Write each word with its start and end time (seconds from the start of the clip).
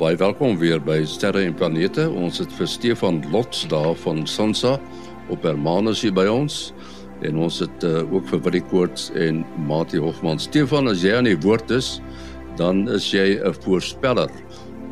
baie 0.00 0.16
welkom 0.16 0.54
weer 0.56 0.78
by 0.80 1.02
Sterre 1.04 1.42
en 1.44 1.52
Planete. 1.52 2.06
Ons 2.08 2.38
het 2.40 2.52
vir 2.56 2.68
Stefan 2.72 3.18
Lots 3.34 3.66
daar 3.68 3.92
van 4.00 4.22
Sansa 4.24 4.78
op 5.28 5.44
Hermanus 5.44 6.00
hier 6.00 6.14
by 6.16 6.24
ons 6.30 6.70
en 7.26 7.36
ons 7.44 7.58
het 7.60 7.84
uh, 7.84 7.98
ook 8.08 8.24
vir 8.30 8.40
Willie 8.46 8.62
Koorts 8.70 9.10
en 9.12 9.42
Mati 9.68 10.00
Hofman. 10.00 10.40
Stefan, 10.40 10.88
as 10.88 11.04
jy 11.04 11.12
aan 11.18 11.28
die 11.28 11.36
woord 11.44 11.68
is, 11.76 11.98
dan 12.56 12.86
is 12.88 13.10
jy 13.12 13.36
'n 13.44 13.52
voorspeller. 13.60 14.32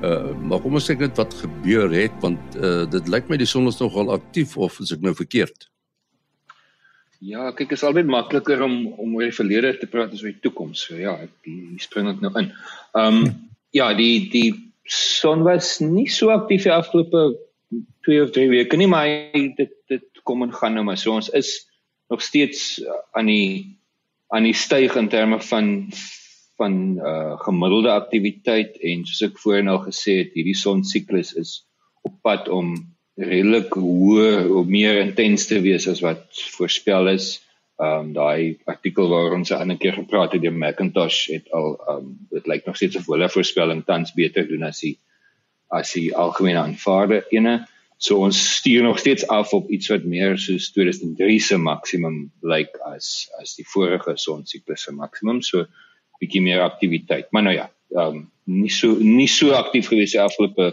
Uh 0.04 0.36
maar 0.44 0.60
kom 0.60 0.76
ons 0.76 0.90
kyk 0.92 1.00
net 1.00 1.16
wat 1.16 1.32
gebeur 1.40 1.88
het 1.88 2.12
want 2.20 2.60
uh 2.60 2.84
dit 2.84 3.08
lyk 3.08 3.32
my 3.32 3.40
die 3.40 3.48
son 3.48 3.66
is 3.66 3.80
nogal 3.80 4.12
aktief 4.12 4.58
of 4.60 4.76
is 4.80 4.92
ek 4.92 5.00
nou 5.00 5.16
verkeerd? 5.16 5.70
Ja, 7.24 7.48
kyk, 7.56 7.72
is 7.72 7.82
albei 7.82 8.04
makliker 8.04 8.60
om 8.60 8.92
om 8.92 9.16
oor 9.16 9.24
die 9.24 9.40
verlede 9.40 9.72
te 9.80 9.88
praat 9.88 10.12
as 10.12 10.20
oor 10.20 10.36
die 10.36 10.44
toekoms. 10.44 10.84
So 10.84 11.00
ja, 11.00 11.16
ek 11.16 11.32
die 11.48 11.80
spring 11.80 12.12
ek 12.12 12.20
nou 12.20 12.36
in. 12.36 12.52
Ehm 12.92 13.24
um, 13.24 13.48
ja, 13.72 13.94
die 13.94 14.28
die 14.28 14.67
son 14.88 15.44
was 15.44 15.78
nie 15.80 16.08
so 16.08 16.30
aktief 16.32 16.64
die 16.64 16.72
afgelope 16.72 17.36
2 18.06 18.22
of 18.24 18.30
3 18.32 18.48
weke 18.50 18.76
nie, 18.80 18.88
maar 18.88 19.08
dit 19.32 19.74
dit 19.88 20.22
kom 20.24 20.42
en 20.42 20.52
gaan 20.52 20.74
nou 20.76 20.84
maar. 20.84 20.98
So 21.00 21.12
ons 21.12 21.28
is 21.36 21.68
nog 22.08 22.22
steeds 22.24 22.80
aan 23.12 23.28
die 23.28 23.76
aan 24.28 24.44
die 24.44 24.56
styg 24.56 24.96
in 24.96 25.08
terme 25.08 25.40
van 25.40 25.88
van 26.58 26.98
uh 26.98 27.36
gemiddelde 27.44 27.92
aktiwiteit 27.94 28.80
en 28.82 29.04
soos 29.06 29.22
ek 29.28 29.38
voorheen 29.38 29.70
al 29.70 29.82
gesê 29.84 30.18
het, 30.22 30.32
hierdie 30.34 30.56
son 30.58 30.82
siklus 30.84 31.34
is 31.38 31.52
op 32.02 32.16
pad 32.26 32.48
om 32.48 32.74
redelik 33.18 33.74
hoër 33.78 34.48
of 34.54 34.66
meer 34.70 35.00
intens 35.02 35.46
te 35.50 35.60
wees 35.62 35.86
as 35.90 36.02
wat 36.04 36.26
voorspel 36.56 37.10
is. 37.14 37.38
Um 37.78 38.12
daai 38.12 38.58
artikel 38.66 39.06
waaroor 39.08 39.36
ons 39.38 39.50
'n 39.50 39.60
ander 39.62 39.78
keer 39.78 39.94
gepraat 39.94 40.32
het, 40.32 40.42
die 40.42 40.50
Macintosh 40.50 41.28
het 41.30 41.50
al 41.52 41.76
um 41.88 42.06
dit 42.30 42.46
lyk 42.46 42.66
nog 42.66 42.76
steeds 42.76 42.96
of 42.96 43.06
hulle 43.06 43.28
voorspelling 43.30 43.84
tans 43.86 44.12
beter 44.12 44.48
doen 44.48 44.62
as 44.62 44.80
die 44.80 44.98
as 45.70 45.92
die 45.92 46.14
algemene 46.16 46.58
aanvaarde 46.58 47.24
ene. 47.30 47.68
So 47.98 48.18
ons 48.22 48.38
stuur 48.56 48.82
nog 48.82 48.98
steeds 48.98 49.26
af 49.26 49.52
op 49.52 49.70
iets 49.70 49.88
wat 49.88 50.04
meer 50.04 50.38
soos 50.38 50.70
2003 50.72 51.38
se 51.38 51.56
maksimum 51.58 52.30
lyk 52.42 52.74
as 52.86 53.28
as 53.40 53.54
die 53.58 53.66
vorige 53.66 54.16
son 54.16 54.46
siklus 54.46 54.82
se 54.82 54.92
maksimum. 54.92 55.42
So 55.42 55.66
bietjie 56.18 56.42
meer 56.42 56.62
aktiwiteit. 56.62 57.30
Maar 57.30 57.42
nou 57.42 57.54
ja, 57.54 57.70
ehm 57.94 58.16
um, 58.16 58.30
nie 58.44 58.70
so 58.72 58.94
nie 58.98 59.28
so 59.28 59.52
aktief 59.52 59.90
gewees 59.90 60.14
die 60.14 60.22
afgelope 60.22 60.72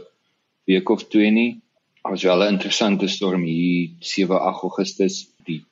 week 0.65 0.89
of 0.89 1.07
twee 1.09 1.31
nie. 1.31 1.61
Ons 2.05 2.23
wel 2.23 2.43
'n 2.43 2.53
interessante 2.53 3.07
storm 3.07 3.43
hier 3.43 3.89
7 3.99 4.37
Augustus. 4.37 5.27
Die 5.45 5.63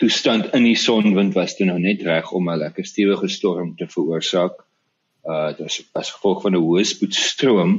toestand 0.00 0.54
in 0.56 0.64
die 0.64 0.78
sonwind 0.80 1.36
was 1.36 1.56
toe 1.56 1.66
nou 1.68 1.78
net 1.78 2.02
reg 2.06 2.32
om 2.32 2.48
'n 2.48 2.58
lekker 2.64 2.86
stewige 2.86 3.28
storm 3.28 3.76
te 3.76 3.86
veroorsaak. 3.86 4.56
Uh 5.24 5.48
dit 5.48 5.60
was 5.66 5.82
as 5.92 6.12
gevolg 6.16 6.42
van 6.42 6.56
'n 6.56 6.64
hoë 6.64 6.84
spoedstroom 6.84 7.72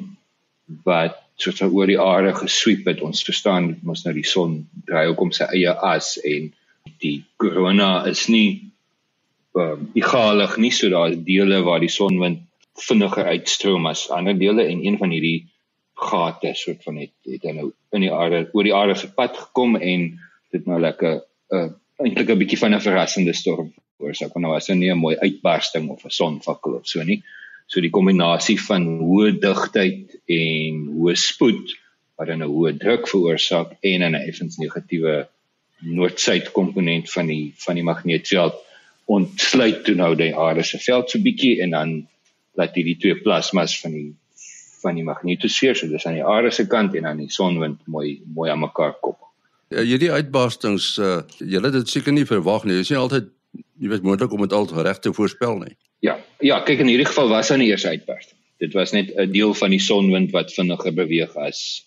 wat 0.86 1.18
soos 1.36 1.62
oor 1.62 1.88
die 1.88 2.00
aarde 2.00 2.34
gesweep 2.38 2.86
het. 2.86 3.02
Ons 3.02 3.24
verstaan 3.24 3.80
mos 3.84 4.04
nou 4.06 4.14
die 4.14 4.28
son 4.28 4.68
draai 4.86 5.08
ook 5.08 5.22
om 5.22 5.32
sy 5.32 5.48
eie 5.50 5.74
as 5.74 6.18
en 6.18 6.54
die 7.02 7.24
korona 7.38 8.06
is 8.10 8.28
nie 8.28 8.72
um, 9.54 9.90
egalig 9.94 10.58
nie 10.58 10.72
so 10.72 10.90
daar's 10.90 11.18
dele 11.26 11.62
waar 11.66 11.80
die 11.80 11.92
sonwind 11.92 12.46
vinniger 12.88 13.26
uitstroom 13.26 13.86
as 13.86 14.10
ander 14.10 14.38
dele 14.38 14.64
en 14.64 14.86
een 14.86 14.98
van 14.98 15.12
hierdie 15.14 15.48
gate 16.02 16.54
soort 16.56 16.84
van 16.84 16.98
het 16.98 17.14
het 17.30 17.44
nou 17.54 17.72
in 17.92 18.06
die 18.06 18.14
aarde 18.14 18.48
oor 18.54 18.64
die 18.64 18.76
aarde 18.76 18.96
se 18.96 19.12
pad 19.14 19.38
gekom 19.38 19.76
en 19.76 20.08
dit 20.52 20.66
nou 20.66 20.80
lekker 20.80 21.22
'n 21.52 21.56
uh, 21.56 21.70
eintlik 22.06 22.30
'n 22.30 22.42
bietjie 22.42 22.60
van 22.64 22.74
'n 22.76 22.86
verrassende 22.88 23.34
storm 23.34 23.74
veroorsaak 23.98 24.34
want 24.34 24.46
nou 24.46 24.54
was 24.54 24.68
dit 24.68 24.78
nie 24.78 24.92
'n 24.92 24.98
mooi 24.98 25.16
uitbarsting 25.16 25.90
of 25.90 26.06
'n 26.06 26.18
sonvakkel 26.22 26.74
of 26.80 26.88
so 26.88 27.04
nie 27.04 27.22
so 27.68 27.82
die 27.82 27.94
kombinasie 27.98 28.60
van 28.60 28.86
hoë 29.10 29.40
digtheid 29.40 30.18
en 30.26 30.82
hoë 30.98 31.16
spoed 31.16 31.76
wat 32.18 32.28
dan 32.28 32.44
'n 32.44 32.54
hoë 32.54 32.78
druk 32.78 33.08
veroorsaak 33.08 33.78
en 33.82 34.04
'n 34.04 34.16
effens 34.16 34.58
negatiewe 34.58 35.28
noord-suid 35.82 36.52
komponent 36.52 37.12
van 37.12 37.28
die 37.28 37.54
van 37.66 37.76
die 37.76 37.88
magneetveld 37.92 38.56
ontsluit 39.06 39.84
toe 39.86 39.96
nou 39.96 40.16
die 40.16 40.36
aarde 40.36 40.64
se 40.64 40.78
veld 40.78 41.10
so 41.10 41.20
bietjie 41.20 41.62
en 41.62 41.70
dan 41.78 42.08
laat 42.60 42.76
hierdie 42.76 42.98
twee 42.98 43.16
plasmas 43.16 43.80
van 43.82 43.92
die 43.92 44.12
van 44.82 44.96
die 44.96 45.06
magnetosfeer 45.06 45.76
so 45.78 45.88
dis 45.88 46.06
aan 46.06 46.20
die 46.20 46.26
aarde 46.36 46.52
se 46.52 46.68
kant 46.68 46.96
en 46.96 47.06
aan 47.06 47.18
die 47.24 47.32
sonwind 47.32 47.82
mooi 47.86 48.22
mooi 48.26 48.50
aan 48.52 48.60
mekaar 48.60 48.94
koppel. 49.00 49.31
Ja, 49.72 49.86
hierdie 49.88 50.12
uitbarstings 50.12 50.98
uh 51.00 51.22
julle 51.40 51.72
dit 51.72 51.90
seker 51.90 52.12
nie 52.16 52.28
verwag 52.28 52.66
nie. 52.68 52.76
Dit 52.80 52.90
is 52.90 52.92
nie 52.92 53.00
altyd 53.00 53.30
jy 53.80 53.92
weet 53.92 54.04
moontlik 54.04 54.34
om 54.36 54.44
dit 54.44 54.54
al 54.56 54.68
reg 54.84 55.00
te 55.00 55.14
voorspel 55.16 55.62
nie. 55.64 55.76
Ja, 56.04 56.18
ja, 56.42 56.60
kyk 56.66 56.84
in 56.84 56.90
hierdie 56.92 57.08
geval 57.08 57.30
was 57.32 57.52
aan 57.54 57.64
die 57.64 57.70
eerste 57.72 57.94
uitbarsting. 57.94 58.38
Dit 58.62 58.76
was 58.78 58.92
net 58.92 59.14
'n 59.16 59.32
deel 59.32 59.54
van 59.58 59.72
die 59.72 59.80
sonwind 59.80 60.32
wat 60.36 60.54
vinniger 60.54 60.94
beweeg 60.94 61.36
as 61.36 61.86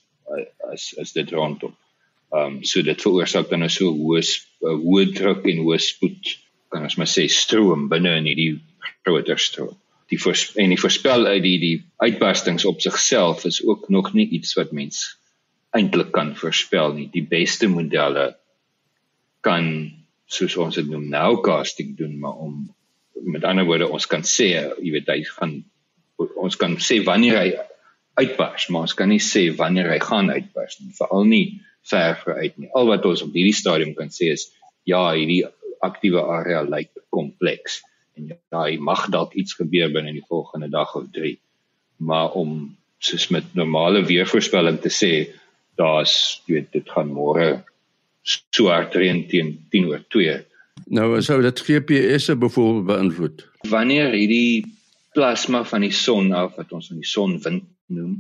as 0.73 0.95
as 0.99 1.13
dit 1.13 1.31
rondom. 1.31 1.77
Ehm 2.33 2.57
um, 2.57 2.65
so 2.65 2.83
dit 2.83 3.03
veroorsaak 3.03 3.51
dan 3.51 3.61
nou 3.61 3.71
so 3.71 3.93
hoë 3.93 4.23
hoë 4.65 5.13
druk 5.15 5.45
en 5.47 5.61
hoë 5.67 5.79
spoed 5.79 6.39
kan 6.73 6.83
ons 6.83 6.97
maar 6.97 7.11
sê 7.11 7.29
stroom 7.29 7.89
binne 7.89 8.17
in 8.17 8.27
hierdie 8.31 8.55
groter 9.05 9.39
stroom. 9.39 9.77
Die 10.09 10.19
en 10.63 10.73
die 10.73 10.81
voorspel 10.81 11.27
uit 11.27 11.43
die 11.43 11.59
die 11.59 11.77
uitbarstings 11.97 12.65
op 12.65 12.81
sigself 12.81 13.45
is 13.45 13.61
ook 13.65 13.89
nog 13.89 14.13
nie 14.15 14.29
iets 14.29 14.55
wat 14.55 14.73
mens 14.73 15.05
eintlik 15.75 16.13
kan 16.15 16.33
voorspel 16.39 16.95
nie. 16.95 17.09
Die 17.13 17.25
beste 17.27 17.69
modelle 17.71 18.35
kan 19.45 19.69
soos 20.31 20.57
ons 20.61 20.79
dit 20.79 20.89
noem 20.89 21.09
nowcasting 21.13 21.97
doen 21.99 22.17
maar 22.21 22.41
om 22.47 22.63
met 23.25 23.45
ander 23.45 23.67
woorde 23.69 23.91
ons 23.93 24.07
kan 24.11 24.25
sê 24.27 24.49
jy 24.55 24.91
weet 24.95 25.11
hy 25.13 25.21
gaan 25.29 25.59
ons 26.19 26.57
kan 26.61 26.77
sê 26.81 27.01
wanneer 27.05 27.37
hy 27.41 27.51
uitbars 28.21 28.69
maar 28.71 28.87
ons 28.89 28.97
kan 28.97 29.11
nie 29.13 29.21
sê 29.21 29.51
wanneer 29.59 29.91
hy 29.93 30.01
gaan 30.01 30.33
uitbars 30.33 30.79
nie 30.81 30.95
veral 30.97 31.29
nie 31.29 31.45
ver 31.91 32.17
vooruit 32.23 32.57
nie 32.59 32.71
al 32.79 32.89
wat 32.89 33.05
ons 33.11 33.25
op 33.27 33.37
hierdie 33.37 33.57
stadium 33.57 33.93
kan 33.99 34.13
sê 34.15 34.33
is 34.33 34.49
ja 34.89 35.03
hierdie 35.13 35.43
aktiewe 35.85 36.25
area 36.39 36.63
lyk 36.65 36.95
kompleks 37.13 37.83
en 38.19 38.31
ja, 38.31 38.39
hy 38.63 38.79
mag 38.79 39.07
dalk 39.13 39.35
iets 39.39 39.57
gebeur 39.59 39.93
binne 39.95 40.15
die 40.15 40.27
volgende 40.29 40.71
dag 40.73 40.95
of 40.99 41.09
3. 41.15 41.35
Maar 42.07 42.37
om 42.39 42.75
soos 43.05 43.29
met 43.35 43.55
normale 43.59 44.05
weervoorspelling 44.07 44.81
te 44.83 44.93
sê 44.93 45.13
daar's 45.81 46.43
jy 46.47 46.59
weet 46.59 46.73
dit 46.73 46.91
gaan 46.91 47.13
môre 47.13 47.65
so 48.25 48.71
hard 48.73 48.95
reën 48.95 49.27
teen 49.29 49.55
10 49.71 49.89
oor 49.91 50.05
2. 50.15 50.39
Nou 50.87 51.23
sou 51.23 51.41
dit 51.43 51.61
GPS 51.61 52.25
se 52.25 52.37
byvoorbeeld 52.37 52.87
beïnvloed. 52.87 53.45
Wanneer 53.69 54.13
hierdie 54.13 54.65
plasma 55.15 55.65
van 55.65 55.85
die 55.87 55.93
son 55.95 56.33
af 56.33 56.57
wat 56.59 56.73
ons 56.73 56.91
van 56.91 57.01
die 57.01 57.09
sonwind 57.09 57.69
noem 57.87 58.17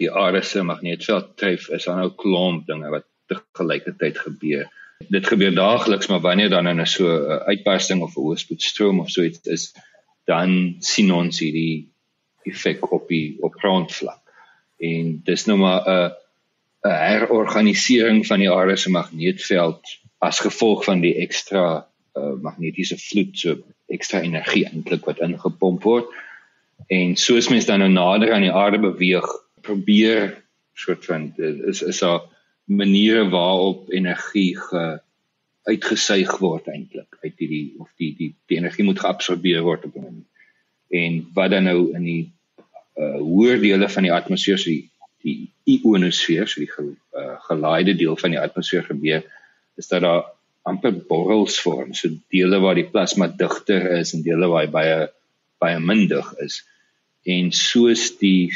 die 0.00 0.10
aarde 0.12 0.42
se 0.44 0.62
magnetveld 0.62 1.36
tref 1.40 1.68
is 1.76 1.86
dan 1.88 2.00
nou 2.02 2.10
klomp 2.22 2.66
dinge 2.68 2.90
wat 2.92 3.06
te 3.30 3.38
gelykertyd 3.58 4.18
gebeur 4.18 4.66
dit 5.08 5.28
gebeur 5.32 5.54
daagliks 5.56 6.10
maar 6.12 6.22
wanneer 6.24 6.50
dan 6.52 6.68
in 6.68 6.80
'n 6.80 6.86
so 6.86 7.06
'n 7.08 7.30
uh, 7.32 7.36
uitbarsting 7.52 8.02
of 8.02 8.16
'n 8.16 8.20
hoëspoedstroom 8.20 9.00
of 9.00 9.10
so 9.10 9.22
iets 9.22 9.40
is 9.56 9.72
dan 10.26 10.76
sien 10.78 11.12
ons 11.12 11.40
hierdie 11.40 11.88
effek 12.44 12.92
op 12.92 13.08
die 13.08 13.36
op 13.40 13.54
grondvlak 13.62 14.20
en 14.78 15.20
dis 15.24 15.46
nou 15.46 15.58
maar 15.58 15.80
'n 15.88 16.12
'n 16.84 16.96
herorganisering 17.04 18.26
van 18.26 18.40
die 18.40 18.50
aarde 18.50 18.76
se 18.76 18.90
magneetveld 18.90 19.98
as 20.18 20.40
gevolg 20.40 20.84
van 20.84 21.00
die 21.00 21.14
ekstra 21.24 21.86
uh, 22.16 22.34
magnetiese 22.42 22.96
vloed 22.98 23.38
so 23.38 23.56
ekstra 23.86 24.20
energie 24.20 24.64
eintlik 24.68 25.04
wat 25.04 25.20
ingepomp 25.20 25.82
word 25.82 26.08
en 26.88 27.16
soos 27.16 27.48
mens 27.48 27.66
dan 27.68 27.84
nou 27.84 27.90
nader 27.92 28.32
aan 28.32 28.46
die 28.46 28.56
aarde 28.62 28.78
beweeg 28.78 29.28
probeer 29.60 30.36
soort 30.74 31.04
van 31.04 31.32
is 31.72 31.82
is 31.82 32.02
'n 32.02 32.20
maniere 32.64 33.28
waarop 33.28 33.90
energie 33.92 34.56
ge 34.56 35.00
uitgesuig 35.62 36.38
word 36.38 36.68
eintlik 36.72 37.16
uit 37.22 37.34
hierdie 37.38 37.74
of 37.78 37.90
die 38.00 38.14
die 38.18 38.30
die 38.48 38.58
energie 38.58 38.84
moet 38.84 39.00
geabsorbeer 39.00 39.62
word 39.62 39.84
op 39.84 39.96
'n 39.96 40.02
manier. 40.02 40.28
En 40.88 41.30
wat 41.34 41.50
dan 41.50 41.64
nou 41.64 41.94
in 41.94 42.04
die 42.04 42.32
uh 42.96 43.18
hoër 43.18 43.60
dele 43.60 43.88
van 43.88 44.02
die 44.02 44.12
atmosfeer 44.12 44.58
so 44.58 44.70
die 44.70 44.89
die 45.24 45.50
ionosfeer 45.68 46.48
so 46.48 46.62
die 46.62 46.70
ge, 46.70 46.86
uh, 47.16 47.36
gelaaide 47.48 47.94
deel 47.98 48.16
van 48.20 48.34
die 48.34 48.40
atmosfeer 48.40 48.86
gebeur 48.88 49.24
is 49.80 49.88
dat 49.88 50.04
daar 50.06 50.24
amper 50.68 50.94
borrels 51.08 51.58
vorm 51.64 51.94
so 51.96 52.10
dele 52.32 52.60
waar 52.60 52.78
die 52.78 52.88
plasma 52.88 53.28
digter 53.42 53.86
is 53.98 54.14
en 54.16 54.24
dele 54.26 54.48
waar 54.50 54.66
hy 54.66 54.72
baie 54.74 54.98
baie 55.60 55.80
minder 55.80 56.24
is 56.44 56.62
en 57.28 57.52
soos 57.52 58.10
die 58.20 58.50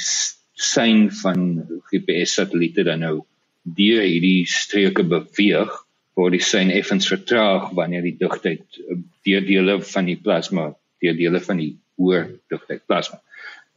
sein 0.54 1.10
van 1.22 1.64
GPS 1.90 2.38
satelliete 2.40 2.84
dan 2.86 3.04
nou 3.04 3.16
deur 3.64 4.04
hierdie 4.04 4.44
streke 4.48 5.04
beweeg 5.08 5.72
word 6.18 6.36
die 6.36 6.44
sein 6.44 6.70
effens 6.70 7.08
vertraag 7.10 7.72
wanneer 7.76 8.04
die 8.06 8.16
digtheid 8.18 8.64
eh, 8.84 8.98
deur 9.26 9.46
dele 9.46 9.78
van 9.82 10.10
die 10.10 10.18
plasma 10.20 10.70
deur 11.02 11.16
dele 11.18 11.40
van 11.44 11.60
die 11.60 11.72
hoër 12.00 12.28
digtheid 12.52 12.84
plasma. 12.86 13.20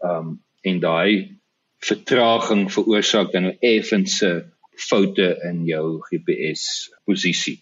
Ehm 0.03 0.33
um, 0.33 0.35
en 0.67 0.79
daai 0.83 1.37
vertraging 1.85 2.67
veroorsaak 2.73 3.31
dan 3.31 3.49
nou 3.49 3.55
effense 3.59 4.29
foute 4.77 5.27
in 5.49 5.65
jou 5.65 5.99
GPS 6.09 6.89
posisie 7.05 7.59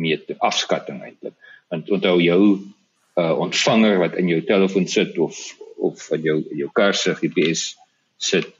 met 0.00 0.30
afskatting 0.38 1.02
eintlik. 1.02 1.34
Want 1.70 1.90
onthou 1.90 2.18
jou 2.22 2.42
uh, 3.18 3.34
ontvanger 3.38 3.98
wat 4.02 4.16
in 4.18 4.30
jou 4.30 4.40
telefoon 4.46 4.88
sit 4.88 5.18
of 5.18 5.38
of 5.80 6.10
in 6.12 6.22
jou 6.22 6.38
jou 6.52 6.68
kar 6.76 6.94
se 6.94 7.14
GPS 7.16 7.74
sit 8.20 8.50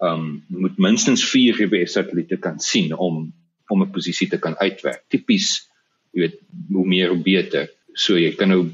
um 0.00 0.40
moet 0.48 0.78
minstens 0.80 1.24
4 1.28 1.58
GPS 1.58 1.98
satelliete 1.98 2.38
kan 2.40 2.58
sien 2.58 2.94
om 2.96 3.32
om 3.70 3.82
'n 3.82 3.92
posisie 3.92 4.28
te 4.28 4.38
kan 4.38 4.56
uitwerk. 4.58 5.04
Tipies, 5.08 5.68
jy 6.10 6.20
weet, 6.20 6.38
hoe 6.72 6.86
meer 6.86 7.08
hoe 7.08 7.22
beter. 7.22 7.68
So 7.94 8.18
jy 8.18 8.32
kan 8.34 8.48
nou 8.48 8.66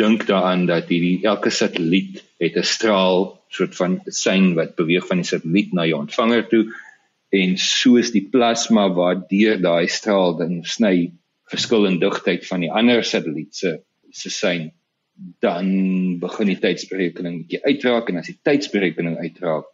dink 0.00 0.26
daaraan 0.28 0.66
dat 0.70 0.88
hierdie 0.92 1.26
elke 1.28 1.52
satelliet 1.52 2.22
het 2.42 2.56
'n 2.56 2.66
straal 2.74 3.38
soort 3.48 3.76
van 3.76 4.00
sein 4.06 4.54
wat 4.58 4.76
beweeg 4.80 5.06
van 5.06 5.22
die 5.22 5.30
satelliet 5.32 5.72
na 5.72 5.86
jou 5.86 6.00
ontvanger 6.00 6.48
toe 6.48 6.64
en 7.40 7.56
soos 7.58 8.10
die 8.10 8.26
plasma 8.32 8.88
wat 8.94 9.28
deur 9.30 9.60
daai 9.60 9.86
straal 9.88 10.36
dan 10.40 10.60
sny 10.64 11.12
verskil 11.50 11.86
in 11.86 11.98
digtheid 12.02 12.46
van 12.46 12.60
die 12.60 12.72
ander 12.82 13.04
satelliet 13.04 13.54
se 13.54 13.80
se 14.10 14.30
sein 14.30 14.70
dan 15.40 15.66
begin 16.18 16.46
die 16.46 16.58
tydsberekening 16.58 17.42
bietjie 17.42 17.60
uitraak 17.64 18.08
en 18.08 18.20
as 18.22 18.30
die 18.30 18.38
tydsberekening 18.42 19.18
uitraak 19.18 19.68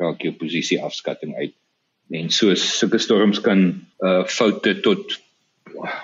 raak 0.00 0.22
jou 0.24 0.32
posisie 0.38 0.80
afskatting 0.82 1.34
uit. 1.36 1.54
En 2.12 2.30
so 2.30 2.54
sulke 2.58 3.00
storms 3.00 3.40
kan 3.40 3.68
uh 4.04 4.24
foute 4.28 4.80
tot 4.84 5.18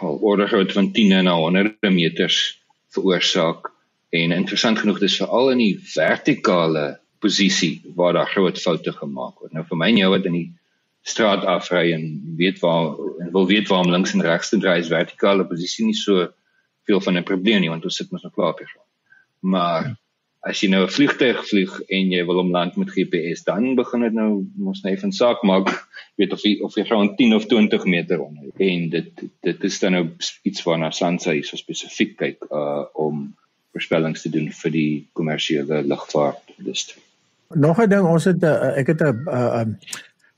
al 0.01 0.19
orde 0.25 0.47
groot 0.49 0.73
van 0.73 0.93
10 0.93 1.25
na 1.25 1.35
honderde 1.37 1.91
meters 1.91 2.58
veroorsaak. 2.95 3.71
En 4.11 4.33
interessant 4.33 4.79
genoeg 4.79 4.99
dis 5.03 5.19
veral 5.21 5.53
in 5.53 5.63
die 5.63 5.75
vertikale 5.93 6.99
posisie 7.21 7.83
waar 7.99 8.13
daar 8.17 8.31
groot 8.31 8.61
foute 8.61 8.93
gemaak 8.93 9.41
word. 9.43 9.53
Nou 9.53 9.65
vir 9.69 9.81
my 9.81 9.89
en 9.93 10.01
jou 10.01 10.11
wat 10.15 10.29
in 10.31 10.37
die 10.39 10.49
straat 11.09 11.45
afry 11.49 11.93
en 11.93 12.35
weet 12.39 12.61
waar 12.63 12.97
en 13.23 13.33
wil 13.33 13.47
weet 13.47 13.69
waar 13.69 13.85
om 13.85 13.93
links 13.93 14.13
en 14.15 14.25
regs 14.25 14.53
te 14.53 14.59
draai 14.61 14.81
is 14.81 14.93
vertikale 14.93 15.47
posisie 15.49 15.87
nie 15.87 15.97
so 15.97 16.29
veel 16.89 17.01
van 17.01 17.19
'n 17.19 17.29
probleem 17.31 17.61
nie 17.61 17.71
want 17.71 17.85
ons 17.85 17.97
sit 17.97 18.11
mos 18.11 18.23
nog 18.23 18.33
klaar 18.33 18.53
op 18.55 18.61
grond. 18.65 18.89
Maar 19.41 19.97
as 20.47 20.61
jy 20.63 20.69
nou 20.71 20.85
'n 20.85 20.91
vliegtuig 20.91 21.41
vlieg 21.49 21.81
en 21.89 22.13
jy 22.13 22.25
wil 22.27 22.37
hom 22.37 22.51
land 22.51 22.77
met 22.77 22.91
GPS, 22.91 23.45
dan 23.45 23.75
begin 23.75 24.01
dit 24.01 24.13
nou 24.13 24.47
mos 24.57 24.83
net 24.83 25.01
van 25.01 25.13
saak 25.13 25.43
maak, 25.43 25.69
weet 26.17 26.33
of 26.33 26.43
jy 26.43 26.59
of 26.63 26.75
jy 26.77 26.85
gaan 26.85 27.17
10 27.17 27.35
of 27.35 27.47
20 27.47 27.85
meter 27.85 28.21
onder. 28.21 28.51
En 28.57 28.89
dit 28.91 29.11
dit 29.43 29.65
is 29.65 29.79
dan 29.79 29.93
nou 29.93 30.07
iets 30.43 30.63
waarna 30.63 30.91
SANSA 30.91 31.33
hier 31.33 31.45
so 31.45 31.57
spesifiek 31.57 32.17
kyk 32.17 32.45
uh 32.51 32.85
om 32.95 33.35
voorspellings 33.73 34.23
te 34.23 34.31
doen 34.31 34.51
vir 34.53 34.71
die 34.71 35.09
kommersiële 35.13 35.83
lugvaartindustrie. 35.83 37.03
Nog 37.55 37.81
'n 37.81 37.89
ding, 37.89 38.07
ons 38.07 38.25
het 38.25 38.43
uh, 38.43 38.79
ek 38.79 38.87
het 38.87 39.03
'n 39.03 39.27
'n 39.27 39.79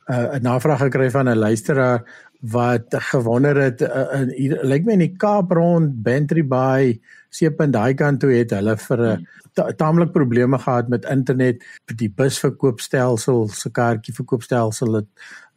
'n 0.08 0.42
navraag 0.42 0.80
gekry 0.80 1.10
van 1.10 1.28
'n 1.28 1.38
luisteraar 1.38 2.04
wat 2.40 2.88
gewonder 2.88 3.56
het 3.56 3.82
uh, 3.82 4.24
lyk 4.64 4.84
my 4.84 4.92
in 4.92 5.04
die 5.04 5.16
Kaap 5.16 5.52
rond 5.52 6.02
Bantry 6.02 6.44
Bay 6.46 7.00
seepunt 7.28 7.72
daai 7.72 7.94
kant 7.94 8.20
toe 8.20 8.32
het 8.32 8.50
hulle 8.56 8.76
vir 8.76 9.00
'n 9.00 9.26
ta 9.54 9.66
taamlik 9.76 10.12
probleme 10.12 10.58
gehad 10.58 10.88
met 10.88 11.06
internet 11.10 11.64
die 12.00 12.10
busverkoopstelsel 12.16 13.48
se 13.48 13.70
kaartjie 13.70 14.14
verkoopstelsel 14.14 15.00
het 15.00 15.08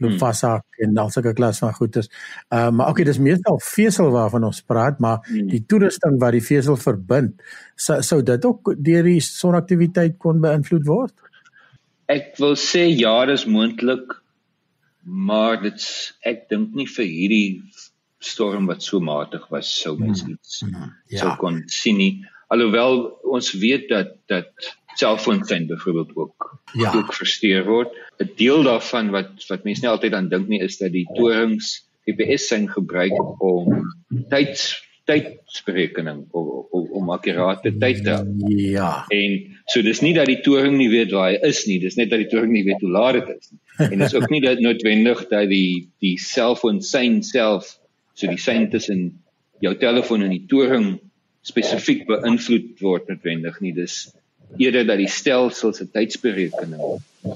loop 0.01 0.11
hmm. 0.11 0.19
vashak 0.21 0.81
en 0.85 0.97
al 0.97 1.11
sulke 1.13 1.33
klas 1.37 1.61
van 1.63 1.73
goederes. 1.73 2.09
Ehm 2.49 2.67
uh, 2.67 2.71
maar 2.77 2.89
okay 2.89 3.05
dis 3.05 3.19
meestal 3.19 3.59
vesel 3.63 4.11
waarvan 4.15 4.47
ons 4.49 4.61
praat 4.61 4.99
maar 4.99 5.21
hmm. 5.27 5.47
die 5.51 5.63
toerusting 5.65 6.19
wat 6.23 6.37
die 6.37 6.45
vesel 6.45 6.79
verbind 6.79 7.41
sou 7.75 8.01
sou 8.01 8.21
dit 8.23 8.45
ook 8.45 8.73
deur 8.77 9.03
die 9.03 9.21
sonaktiwiteit 9.21 10.17
kon 10.17 10.41
beïnvloed 10.41 10.85
word. 10.87 11.15
Ek 12.11 12.35
wil 12.37 12.57
sê 12.59 12.87
ja, 12.89 13.15
dis 13.25 13.45
moontlik 13.45 14.19
maar 15.03 15.59
dit 15.61 15.81
ek 16.23 16.47
dink 16.49 16.75
nie 16.75 16.87
vir 16.87 17.05
hierdie 17.05 17.47
storm 18.23 18.69
wat 18.71 18.83
so 18.83 18.99
matig 19.03 19.43
was 19.51 19.67
sou 19.81 19.97
mens 19.99 20.23
hmm. 20.23 20.37
iets 20.37 20.61
mm, 20.63 20.91
ja. 21.11 21.19
sou 21.19 21.33
kon 21.41 21.59
sien 21.67 21.99
nie 21.99 22.13
alhoewel 22.53 23.03
ons 23.35 23.51
weet 23.65 23.89
dat 23.89 24.15
dat 24.31 24.71
selfoonsein 24.99 25.65
byvoorbeeld 25.67 26.15
ook 26.15 26.49
ja. 26.77 26.93
ook 26.93 27.13
versteur 27.13 27.65
word 27.65 27.93
'n 28.21 28.29
deel 28.37 28.63
daarvan 28.63 29.09
wat 29.15 29.47
wat 29.49 29.63
mense 29.63 29.81
nie 29.81 29.93
altyd 29.93 30.13
aan 30.13 30.29
dink 30.29 30.47
nie 30.47 30.61
is 30.61 30.77
dat 30.77 30.93
die 30.93 31.07
torings 31.17 31.81
GPS 32.05 32.47
sein 32.47 32.67
gebruik 32.69 33.41
om 33.41 33.87
tyds 34.29 34.83
tydsberekening 35.09 36.23
om 36.31 36.67
om, 36.71 36.85
om 36.99 37.09
akkurate 37.13 37.73
tyd 37.79 38.03
te 38.03 38.15
ja. 38.55 39.05
En 39.11 39.39
so 39.65 39.83
dis 39.83 40.01
nie 40.01 40.13
dat 40.15 40.29
die 40.29 40.39
toring 40.45 40.77
nie 40.79 40.89
weet 40.89 41.11
waar 41.11 41.31
hy 41.31 41.39
is 41.49 41.65
nie 41.67 41.79
dis 41.83 41.97
net 41.99 42.11
dat 42.13 42.23
die 42.23 42.29
toring 42.31 42.53
nie 42.55 42.63
weet 42.67 42.81
hoe 42.83 42.91
laat 42.93 43.19
dit 43.19 43.33
is 43.35 43.51
nie. 43.51 43.59
En 43.89 43.97
dit 43.97 44.05
is 44.07 44.15
ook 44.15 44.29
nie 44.31 44.41
dat 44.41 44.61
noodwendig 44.63 45.25
dat 45.31 45.49
die 45.51 45.89
die 46.03 46.15
selfoon 46.21 46.81
sein 46.81 47.21
self 47.23 47.75
so 48.13 48.29
die 48.29 48.39
sein 48.39 48.69
tussen 48.69 49.23
jou 49.63 49.75
telefoon 49.79 50.23
en 50.23 50.33
die 50.35 50.45
toring 50.47 50.95
spesifiek 51.43 52.05
beïnvloed 52.07 52.81
word 52.81 53.07
noodwendig 53.11 53.59
nie. 53.61 53.73
Dis 53.75 54.07
eerder 54.57 54.85
dat 54.87 54.97
die 55.01 55.09
stelsel 55.09 55.73
se 55.73 55.87
tydsberekening 55.91 56.81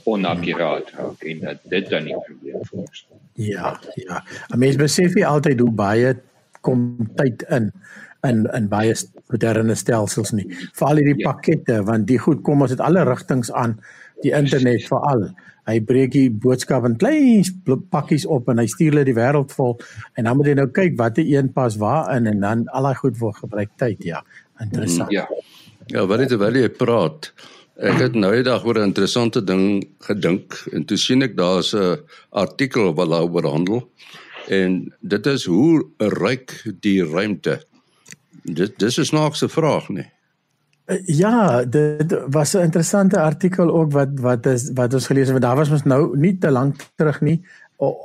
onakkuraat 0.03 0.91
raak 0.97 1.23
en 1.23 1.39
dat 1.39 1.63
dit 1.71 1.89
dan 1.89 2.07
'n 2.07 2.21
probleem 2.27 2.63
veroorsaak 2.69 3.17
ja 3.37 3.79
ja. 3.95 4.23
'n 4.53 4.59
mens 4.59 4.75
besef 4.75 5.13
nie 5.13 5.25
altyd 5.25 5.59
hoe 5.59 5.71
baie 5.71 6.15
kom 6.61 6.97
tyd 7.15 7.45
in 7.49 7.71
in 8.27 8.47
in 8.53 8.67
baie 8.67 8.93
moderne 9.27 9.75
stelsels 9.75 10.31
nie. 10.31 10.47
Veral 10.73 10.95
hierdie 10.95 11.21
ja. 11.21 11.31
pakkette 11.31 11.83
want 11.83 12.07
die 12.07 12.17
goed 12.17 12.41
kom 12.41 12.61
ons 12.61 12.71
het 12.71 12.79
alle 12.79 13.03
rigtings 13.03 13.51
aan 13.51 13.77
die 14.21 14.33
internet 14.33 14.87
veral 14.87 15.29
hy 15.67 15.79
breek 15.83 16.13
die 16.15 16.29
boodskap 16.31 16.85
in 16.87 16.97
klein 16.97 17.43
pakkies 17.91 18.25
op 18.25 18.47
en 18.49 18.61
hy 18.61 18.67
stuur 18.71 18.93
hulle 18.93 19.05
die 19.07 19.17
wêreld 19.17 19.51
vol. 19.55 19.75
En 20.15 20.29
dan 20.29 20.39
moet 20.39 20.51
jy 20.51 20.55
nou 20.61 20.67
kyk 20.71 20.97
watter 20.99 21.27
een 21.27 21.51
pas 21.53 21.75
waar 21.81 22.15
in 22.15 22.27
en 22.31 22.39
dan 22.45 22.65
al 22.71 22.89
daai 22.89 22.95
goed 22.95 23.19
word 23.19 23.43
gebruik. 23.43 23.75
Tyd 23.77 24.03
ja. 24.07 24.23
Interessant. 24.63 25.11
Ja. 25.11 25.27
Ja 25.91 26.05
wat 26.07 26.19
het 26.19 26.33
terwyl 26.33 26.55
jy 26.59 26.69
praat? 26.69 27.31
Ek 27.77 27.99
het 28.01 28.15
nou 28.17 28.31
eendag 28.33 28.65
oor 28.65 28.79
'n 28.79 28.89
interessante 28.89 29.43
ding 29.43 29.83
gedink 30.01 30.57
en 30.73 30.85
toe 30.85 30.97
sien 30.97 31.21
ek 31.21 31.37
daar's 31.37 31.73
'n 31.73 32.01
artikel 32.31 32.93
wat 32.93 33.09
daaroor 33.09 33.45
handel 33.45 33.89
en 34.49 34.93
dit 35.01 35.25
is 35.25 35.45
hoe 35.45 35.85
ryk 35.97 36.63
die 36.81 37.03
ruimte? 37.03 37.61
Dit 38.43 38.79
dis 38.79 38.97
'n 38.97 39.05
snaakse 39.05 39.49
vraag 39.49 39.89
Eh, 39.89 40.16
ja, 41.05 41.65
dit 41.65 42.17
was 42.29 42.53
'n 42.53 42.63
interessante 42.63 43.19
artikel 43.19 43.71
ook 43.71 43.91
wat 43.91 44.19
wat 44.19 44.45
is 44.45 44.71
wat 44.73 44.93
ons 44.93 45.07
gelees 45.07 45.27
het. 45.29 45.31
Want 45.31 45.43
daar 45.43 45.55
was 45.55 45.69
ons 45.69 45.83
nou 45.83 46.17
nie 46.17 46.37
te 46.37 46.51
lank 46.51 46.75
terug 46.95 47.21
nie. 47.21 47.45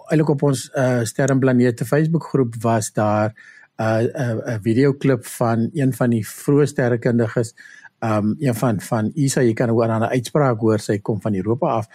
Eilik 0.09 0.29
op 0.29 0.43
ons 0.43 0.71
uh 0.75 1.05
sterrenplanete 1.05 1.85
Facebook 1.85 2.25
groep 2.25 2.55
was 2.61 2.93
daar 2.93 3.35
'n 3.77 3.83
uh, 3.83 3.99
'n 3.99 4.39
uh, 4.47 4.55
'n 4.55 4.63
videoklip 4.63 5.27
van 5.27 5.71
een 5.73 5.93
van 5.93 6.11
die 6.11 6.27
vroeë 6.29 6.67
sterrekundiges, 6.67 7.55
um 8.01 8.37
een 8.39 8.55
van 8.55 8.81
van 8.81 9.11
Isa, 9.15 9.41
jy 9.41 9.53
kan 9.53 9.69
hoor 9.69 9.89
aan 9.89 10.03
'n 10.03 10.15
uitspraak 10.19 10.61
hoor 10.61 10.79
sy 10.79 10.99
kom 10.99 11.21
van 11.21 11.35
Europa 11.35 11.67
af 11.67 11.89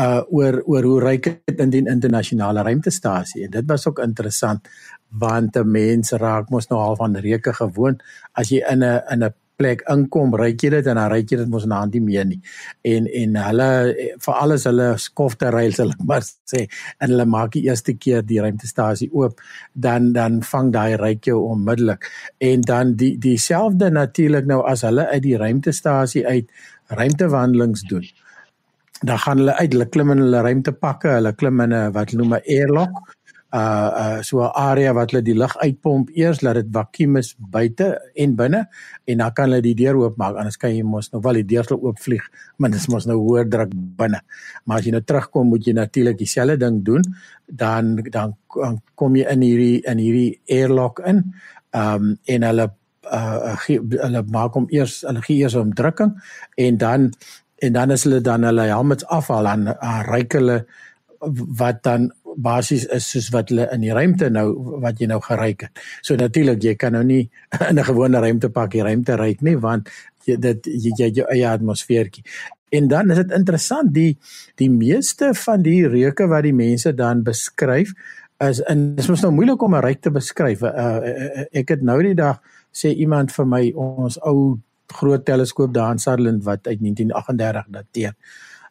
uh 0.00 0.22
oor 0.28 0.62
oor 0.66 0.82
hoe 0.82 1.00
ryk 1.00 1.24
dit 1.44 1.60
in 1.60 1.70
die 1.70 1.88
internasionale 1.88 2.62
ruimtestasie 2.62 3.44
en 3.44 3.50
dit 3.50 3.64
was 3.66 3.86
ook 3.88 3.98
interessant 3.98 4.68
want 5.08 5.56
'n 5.56 5.70
mens 5.70 6.10
raak 6.10 6.50
mos 6.50 6.68
nou 6.68 6.80
al 6.80 6.96
van 6.96 7.16
reuke 7.16 7.52
gewoond 7.52 8.02
as 8.32 8.48
jy 8.48 8.60
in 8.70 8.84
'n 8.84 9.02
in 9.08 9.24
'n 9.24 9.34
plek 9.56 9.82
inkom, 9.92 10.34
ryk 10.36 10.64
jy 10.66 10.70
dit 10.76 10.88
en 10.90 10.98
dan 11.00 11.10
ryk 11.12 11.32
jy 11.32 11.38
dit 11.42 11.50
mos 11.52 11.64
na 11.68 11.80
hand 11.82 11.96
nie 11.96 12.02
meer 12.04 12.26
nie. 12.28 12.38
En 12.84 13.08
en 13.22 13.38
hulle 13.40 13.68
vir 14.26 14.34
alles 14.42 14.66
hulle 14.68 14.88
skofte 15.00 15.50
rails 15.54 15.80
hulle 15.82 15.96
maar 16.08 16.26
sê 16.26 16.66
en 17.00 17.12
hulle 17.12 17.26
maak 17.32 17.54
die 17.56 17.64
eerste 17.68 17.96
keer 17.96 18.24
die 18.26 18.40
ruimtestasie 18.44 19.10
oop, 19.16 19.40
dan 19.72 20.12
dan 20.16 20.42
vang 20.50 20.72
daai 20.76 20.96
ryk 21.00 21.30
jou 21.30 21.40
onmiddellik. 21.54 22.08
En 22.40 22.64
dan 22.68 22.94
die 23.00 23.14
dieselfde 23.22 23.90
natuurlik 23.90 24.48
nou 24.50 24.62
as 24.68 24.84
hulle 24.86 25.08
uit 25.12 25.24
die 25.24 25.36
ruimtestasie 25.40 26.26
uit 26.26 26.52
ruimtewandelings 26.92 27.82
doen. 27.90 28.04
Dan 29.04 29.18
gaan 29.20 29.42
hulle 29.42 29.54
uit, 29.58 29.72
hulle 29.72 29.88
klim 29.92 30.12
in 30.14 30.24
hulle 30.24 30.40
ruimtepakke, 30.44 31.16
hulle 31.18 31.32
klim 31.36 31.60
in 31.60 31.72
'n 31.72 31.92
wat 31.92 32.10
hulle 32.10 32.22
noem 32.22 32.36
'n 32.36 32.44
airlock 32.44 33.15
uh 33.56 33.90
uh 34.02 34.18
so 34.22 34.42
'n 34.44 34.52
area 34.54 34.92
wat 34.92 35.10
hulle 35.10 35.22
die 35.22 35.38
lug 35.42 35.54
uitpomp 35.56 36.10
eers 36.14 36.42
laat 36.44 36.60
dit 36.60 36.68
vakuum 36.78 37.16
is 37.16 37.34
buite 37.38 37.88
en 38.14 38.36
binne 38.36 38.62
en 39.04 39.18
dan 39.18 39.32
kan 39.32 39.48
hulle 39.48 39.62
die 39.62 39.74
deur 39.82 39.96
oopmaak 39.96 40.36
anders 40.36 40.56
kan 40.56 40.74
jy 40.76 40.82
mos 40.82 41.12
nou 41.12 41.20
wel 41.22 41.40
die 41.40 41.48
deur 41.54 41.64
sal 41.64 41.80
oopvlieg 41.80 42.24
maar 42.58 42.70
dit 42.70 42.80
is 42.80 42.88
mos 42.88 43.06
nou 43.06 43.18
hoër 43.20 43.48
druk 43.48 43.72
binne. 43.74 44.20
Maar 44.64 44.80
as 44.80 44.86
jy 44.86 44.94
nou 44.94 45.02
terugkom 45.04 45.50
moet 45.52 45.66
jy 45.66 45.74
natuurlik 45.76 46.18
dieselfde 46.18 46.58
ding 46.60 46.82
doen. 46.84 47.04
Dan 47.46 47.96
dan 48.10 48.34
kom 48.94 49.16
jy 49.16 49.26
in 49.32 49.44
hierdie 49.44 49.80
in 49.86 50.02
hierdie 50.02 50.40
airlock 50.48 51.00
in 51.06 51.22
um 51.72 52.16
en 52.24 52.48
hulle 52.50 52.70
uh 53.06 53.54
gee, 53.64 53.80
hulle 54.02 54.22
maak 54.34 54.56
hom 54.58 54.66
eers 54.74 55.02
hulle 55.06 55.22
gee 55.22 55.42
eers 55.44 55.56
'n 55.56 55.74
drukking 55.78 56.16
en 56.56 56.76
dan 56.76 57.10
en 57.62 57.72
dan 57.72 57.90
as 57.90 58.04
hulle 58.04 58.20
dan 58.20 58.42
hulle 58.44 58.66
helmets 58.66 59.06
afhaal 59.06 59.44
dan 59.44 59.68
uh, 59.68 60.02
ryk 60.10 60.32
hulle 60.32 60.64
wat 61.60 61.82
dan 61.82 62.10
basies 62.36 62.84
is 62.92 63.06
soos 63.10 63.30
wat 63.34 63.50
hulle 63.50 63.68
in 63.72 63.80
die 63.84 63.94
ruimte 63.94 64.28
nou 64.30 64.46
wat 64.82 65.00
jy 65.00 65.08
nou 65.10 65.20
geryk 65.24 65.66
het. 65.66 65.80
So 66.02 66.16
natuurlik 66.16 66.62
jy 66.64 66.74
kan 66.80 66.92
nou 66.92 67.04
nie 67.04 67.28
in 67.68 67.78
'n 67.78 67.84
gewone 67.84 68.20
ruimtepak 68.20 68.70
die 68.70 68.82
ruimte 68.82 69.16
ryk 69.16 69.42
nie 69.42 69.56
want 69.56 69.88
jy 70.26 70.36
dit 70.36 70.66
jy 70.66 70.92
jy 70.98 71.10
jou 71.20 71.26
eie 71.30 71.48
atmosfeertjie. 71.48 72.24
En 72.70 72.88
dan 72.88 73.10
is 73.10 73.16
dit 73.16 73.32
interessant 73.32 73.92
die 73.94 74.18
die 74.56 74.70
meeste 74.70 75.34
van 75.34 75.62
die 75.62 75.86
reuke 75.86 76.26
wat 76.28 76.42
die 76.42 76.54
mense 76.54 76.92
dan 76.94 77.22
beskryf 77.22 77.92
is 78.44 78.60
in 78.68 78.96
dis 78.96 79.08
mos 79.08 79.22
nou 79.22 79.32
moeilik 79.32 79.62
om 79.62 79.74
'n 79.74 79.82
ryk 79.82 80.00
te 80.00 80.10
beskryf. 80.10 80.62
Uh, 80.62 81.46
ek 81.52 81.68
het 81.68 81.82
nou 81.82 82.02
die 82.02 82.14
dag 82.14 82.40
sê 82.72 82.92
iemand 82.92 83.32
vir 83.32 83.46
my 83.46 83.72
ons 83.74 84.18
ou 84.22 84.58
groot 84.86 85.24
teleskoop 85.24 85.72
daar 85.74 85.92
in 85.92 85.98
Sutherland 85.98 86.44
wat 86.44 86.66
uit 86.66 86.80
1938 86.80 87.66
dateer 87.68 88.14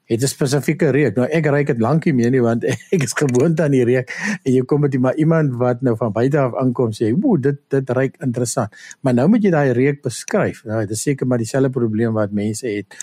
het 0.06 0.22
'n 0.22 0.28
spesifieke 0.28 0.90
reuk. 0.90 1.16
Nou 1.16 1.28
ek 1.28 1.46
ruik 1.46 1.68
dit 1.68 1.80
lankie 1.80 2.14
meer 2.14 2.32
nie 2.32 2.42
want 2.42 2.64
ek 2.96 3.04
is 3.04 3.14
gewoond 3.14 3.60
aan 3.60 3.72
die 3.72 3.84
reuk 3.84 4.10
en 4.44 4.54
jy 4.54 4.62
kom 4.66 4.82
met 4.82 4.98
maar 5.00 5.16
iemand 5.16 5.56
wat 5.58 5.82
nou 5.82 5.96
van 5.98 6.12
buite 6.12 6.38
af 6.40 6.56
aankom 6.56 6.92
sê, 6.94 7.14
"Ooh, 7.14 7.42
dit 7.42 7.58
dit 7.70 7.90
ruik 7.90 8.16
interessant." 8.22 8.70
Maar 9.02 9.14
nou 9.14 9.28
moet 9.28 9.44
jy 9.44 9.52
daai 9.52 9.72
reuk 9.74 10.02
beskryf. 10.02 10.64
Nou 10.66 10.80
dit 10.82 10.92
is 10.92 11.02
seker 11.02 11.28
maar 11.28 11.38
dieselfde 11.38 11.70
probleem 11.70 12.14
wat 12.14 12.32
mense 12.32 12.68
het 12.68 12.96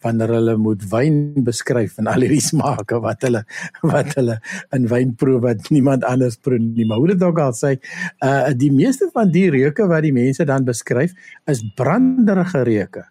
wanneer 0.00 0.28
hulle 0.28 0.56
moet 0.56 0.82
wyn 0.90 1.32
beskryf 1.44 1.98
en 1.98 2.06
al 2.06 2.20
hierdie 2.20 2.44
smake 2.52 3.00
wat 3.00 3.22
hulle 3.22 3.44
wat 3.82 4.14
hulle 4.14 4.40
in 4.72 4.88
wyn 4.88 5.14
proe 5.14 5.40
wat 5.40 5.70
niemand 5.70 6.04
anders 6.04 6.36
proe 6.36 6.58
nie. 6.58 6.86
Maar 6.86 6.98
hoe 6.98 7.12
dit 7.14 7.22
ook 7.22 7.38
al 7.38 7.52
sê, 7.52 7.76
uh 8.24 8.52
die 8.56 8.72
meeste 8.72 9.10
van 9.12 9.30
die 9.30 9.50
reuke 9.50 9.86
wat 9.86 10.02
die 10.02 10.12
mense 10.12 10.44
dan 10.44 10.64
beskryf 10.64 11.12
is 11.46 11.62
branderige 11.74 12.62
reuke 12.62 13.04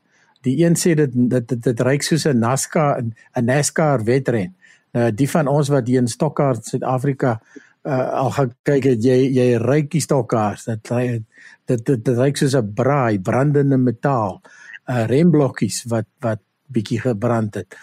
die 0.45 0.55
een 0.61 0.77
sê 0.77 0.93
dit 0.97 1.11
dit 1.13 1.47
dit, 1.49 1.61
dit 1.63 1.83
reik 1.87 2.05
soos 2.05 2.25
'n 2.27 2.39
NASCAR 2.39 3.01
'n 3.01 3.45
NASCAR 3.45 4.03
wedren. 4.03 4.55
Nou 4.93 5.11
die 5.11 5.29
van 5.29 5.47
ons 5.47 5.69
wat 5.69 5.87
hier 5.87 6.01
in 6.01 6.07
Stockard 6.07 6.65
Suid-Afrika 6.65 7.41
uh, 7.83 8.09
al 8.11 8.31
gekyk 8.31 8.83
het 8.83 9.03
jy 9.03 9.17
jy 9.33 9.57
reik 9.61 9.91
die 9.91 10.01
Stockard. 10.01 10.65
Dit 10.65 10.89
dit 11.65 11.85
dit, 11.85 12.05
dit 12.05 12.17
reik 12.17 12.37
soos 12.37 12.55
'n 12.55 12.73
braai, 12.73 13.19
brandende 13.19 13.77
metaal. 13.77 14.41
Uh 14.89 15.05
remblokkies 15.05 15.85
wat 15.87 16.07
wat 16.19 16.41
bietjie 16.67 16.99
gebrand 16.99 17.55
het 17.55 17.75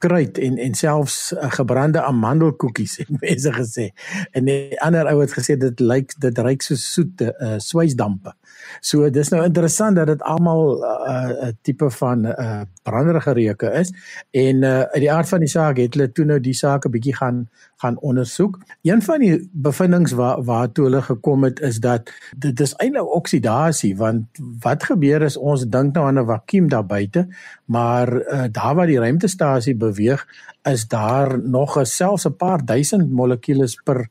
kruit 0.00 0.38
en 0.38 0.56
en 0.56 0.74
selfs 0.74 1.32
uh, 1.32 1.50
gebrande 1.52 2.02
amandelkoekies 2.02 2.96
het 3.00 3.10
mense 3.20 3.52
gesê. 3.52 3.86
En 4.32 4.44
'n 4.44 4.76
ander 4.76 5.06
ou 5.06 5.20
het 5.20 5.32
gesê 5.32 5.56
dit 5.56 5.80
lyk 5.80 6.14
dit 6.20 6.38
reuk 6.38 6.62
so 6.62 6.74
soet 6.74 7.20
uh, 7.20 7.58
swysdampe. 7.58 8.34
So 8.80 9.10
dis 9.10 9.28
nou 9.28 9.44
interessant 9.44 9.96
dat 9.96 10.06
dit 10.06 10.22
almal 10.22 10.78
'n 10.78 10.82
uh, 10.82 11.30
uh, 11.30 11.52
tipe 11.62 11.90
van 11.90 12.20
'n 12.20 12.34
uh, 12.38 12.60
branderige 12.82 13.32
reuke 13.32 13.72
is 13.72 13.92
en 14.30 14.62
uh, 14.62 14.80
uit 14.80 15.00
die 15.00 15.12
aard 15.12 15.28
van 15.28 15.40
die 15.40 15.48
saak 15.48 15.76
het 15.76 15.94
hulle 15.94 16.12
toe 16.12 16.24
nou 16.24 16.40
die 16.40 16.54
saak 16.54 16.84
'n 16.86 16.90
bietjie 16.90 17.16
gaan 17.16 17.48
gaan 17.80 17.98
ondersoek. 17.98 18.58
Een 18.82 19.02
van 19.02 19.18
die 19.18 19.48
bevindinge 19.52 20.14
waar 20.16 20.42
waartoe 20.44 20.84
hulle 20.84 21.02
gekom 21.02 21.44
het 21.44 21.60
is 21.60 21.78
dat 21.80 22.10
dit 22.36 22.60
is 22.60 22.74
eintlik 22.76 23.14
oksidasie 23.14 23.96
want 23.96 24.26
wat 24.60 24.84
gebeur 24.84 25.22
is 25.22 25.36
ons 25.36 25.64
dink 25.64 25.94
nou 25.94 26.06
aan 26.06 26.18
'n 26.18 26.26
vakuum 26.26 26.68
daar 26.68 26.86
buite, 26.86 27.28
maar 27.64 28.08
uh, 28.12 28.44
daar 28.52 28.74
waar 28.74 28.86
die 28.86 28.98
ruimtestasie 28.98 29.76
beweeg, 29.76 30.26
is 30.62 30.88
daar 30.88 31.38
nog 31.42 31.78
selfs 31.82 32.26
'n 32.26 32.36
paar 32.36 32.64
duisend 32.64 33.10
molekules 33.10 33.80
per 33.84 34.08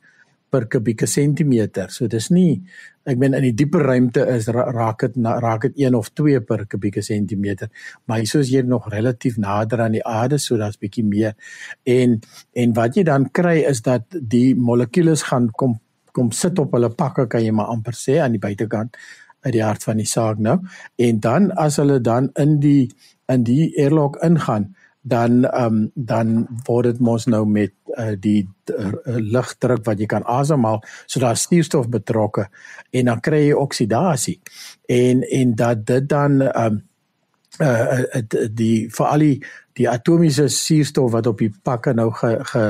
per 0.50 0.68
kubieke 0.68 1.08
sentimeter. 1.08 1.90
So 1.94 2.08
dis 2.08 2.30
nie 2.34 2.62
ek 3.10 3.18
meen 3.18 3.34
in 3.34 3.48
die 3.48 3.56
dieper 3.58 3.82
ruimte 3.88 4.26
is 4.30 4.48
raak 4.54 5.06
dit 5.06 5.18
raak 5.44 5.68
dit 5.68 5.86
1 5.88 5.98
of 5.98 6.12
2 6.14 6.42
per 6.46 6.66
kubieke 6.70 7.02
sentimeter, 7.02 7.70
maar 8.06 8.22
hier 8.22 8.42
is 8.44 8.52
jy 8.54 8.62
nog 8.62 8.90
relatief 8.94 9.40
nader 9.42 9.82
aan 9.82 9.96
die 9.98 10.06
aarde, 10.06 10.38
so 10.38 10.58
daar's 10.58 10.78
bietjie 10.78 11.06
meer. 11.06 11.34
En 11.86 12.20
en 12.54 12.76
wat 12.78 12.98
jy 12.98 13.04
dan 13.08 13.30
kry 13.34 13.64
is 13.70 13.82
dat 13.82 14.06
die 14.14 14.56
molekules 14.56 15.26
gaan 15.32 15.50
kom 15.52 15.80
kom 16.14 16.32
sit 16.34 16.60
op 16.60 16.74
hulle 16.74 16.90
pakke 16.90 17.28
kan 17.30 17.44
jy 17.44 17.52
maar 17.56 17.70
amper 17.74 17.96
sê 17.96 18.18
aan 18.20 18.34
die 18.36 18.42
buitekant 18.42 18.98
uit 19.46 19.54
die 19.56 19.64
hart 19.64 19.86
van 19.86 20.02
die 20.02 20.10
saak 20.10 20.40
nou. 20.44 20.58
En 20.98 21.20
dan 21.24 21.52
as 21.52 21.78
hulle 21.82 22.00
dan 22.02 22.30
in 22.36 22.60
die 22.60 22.90
in 23.30 23.44
die 23.46 23.70
airlock 23.78 24.18
ingaan, 24.26 24.72
dan 25.10 25.44
ehm 25.46 25.66
um, 25.66 25.92
dan 25.96 26.36
word 26.68 26.92
dit 26.92 27.00
mos 27.00 27.26
nou 27.26 27.46
met 27.46 27.74
uh, 27.98 28.14
die 28.20 28.44
uh, 28.74 28.92
lugdruk 29.06 29.84
wat 29.88 30.00
jy 30.00 30.08
kan 30.10 30.24
asemhaal 30.24 30.84
so 31.06 31.20
daar 31.20 31.38
suurstof 31.38 31.90
betrokke 31.90 32.48
en 32.92 33.12
dan 33.12 33.24
kry 33.24 33.48
jy 33.48 33.58
oksidasie. 33.58 34.40
En 34.88 35.24
en 35.24 35.56
dat 35.56 35.86
dit 35.86 36.10
dan 36.10 36.42
ehm 36.42 36.66
um, 36.66 36.84
uh, 37.60 38.04
uh, 38.16 38.48
die 38.52 38.88
vir 38.94 39.06
al 39.08 39.26
die 39.26 39.36
die 39.80 39.90
atomiese 39.90 40.50
suurstof 40.52 41.12
wat 41.14 41.28
op 41.28 41.40
die 41.40 41.52
pakke 41.64 41.94
nou 41.96 42.10
ge, 42.12 42.34
ge, 42.52 42.64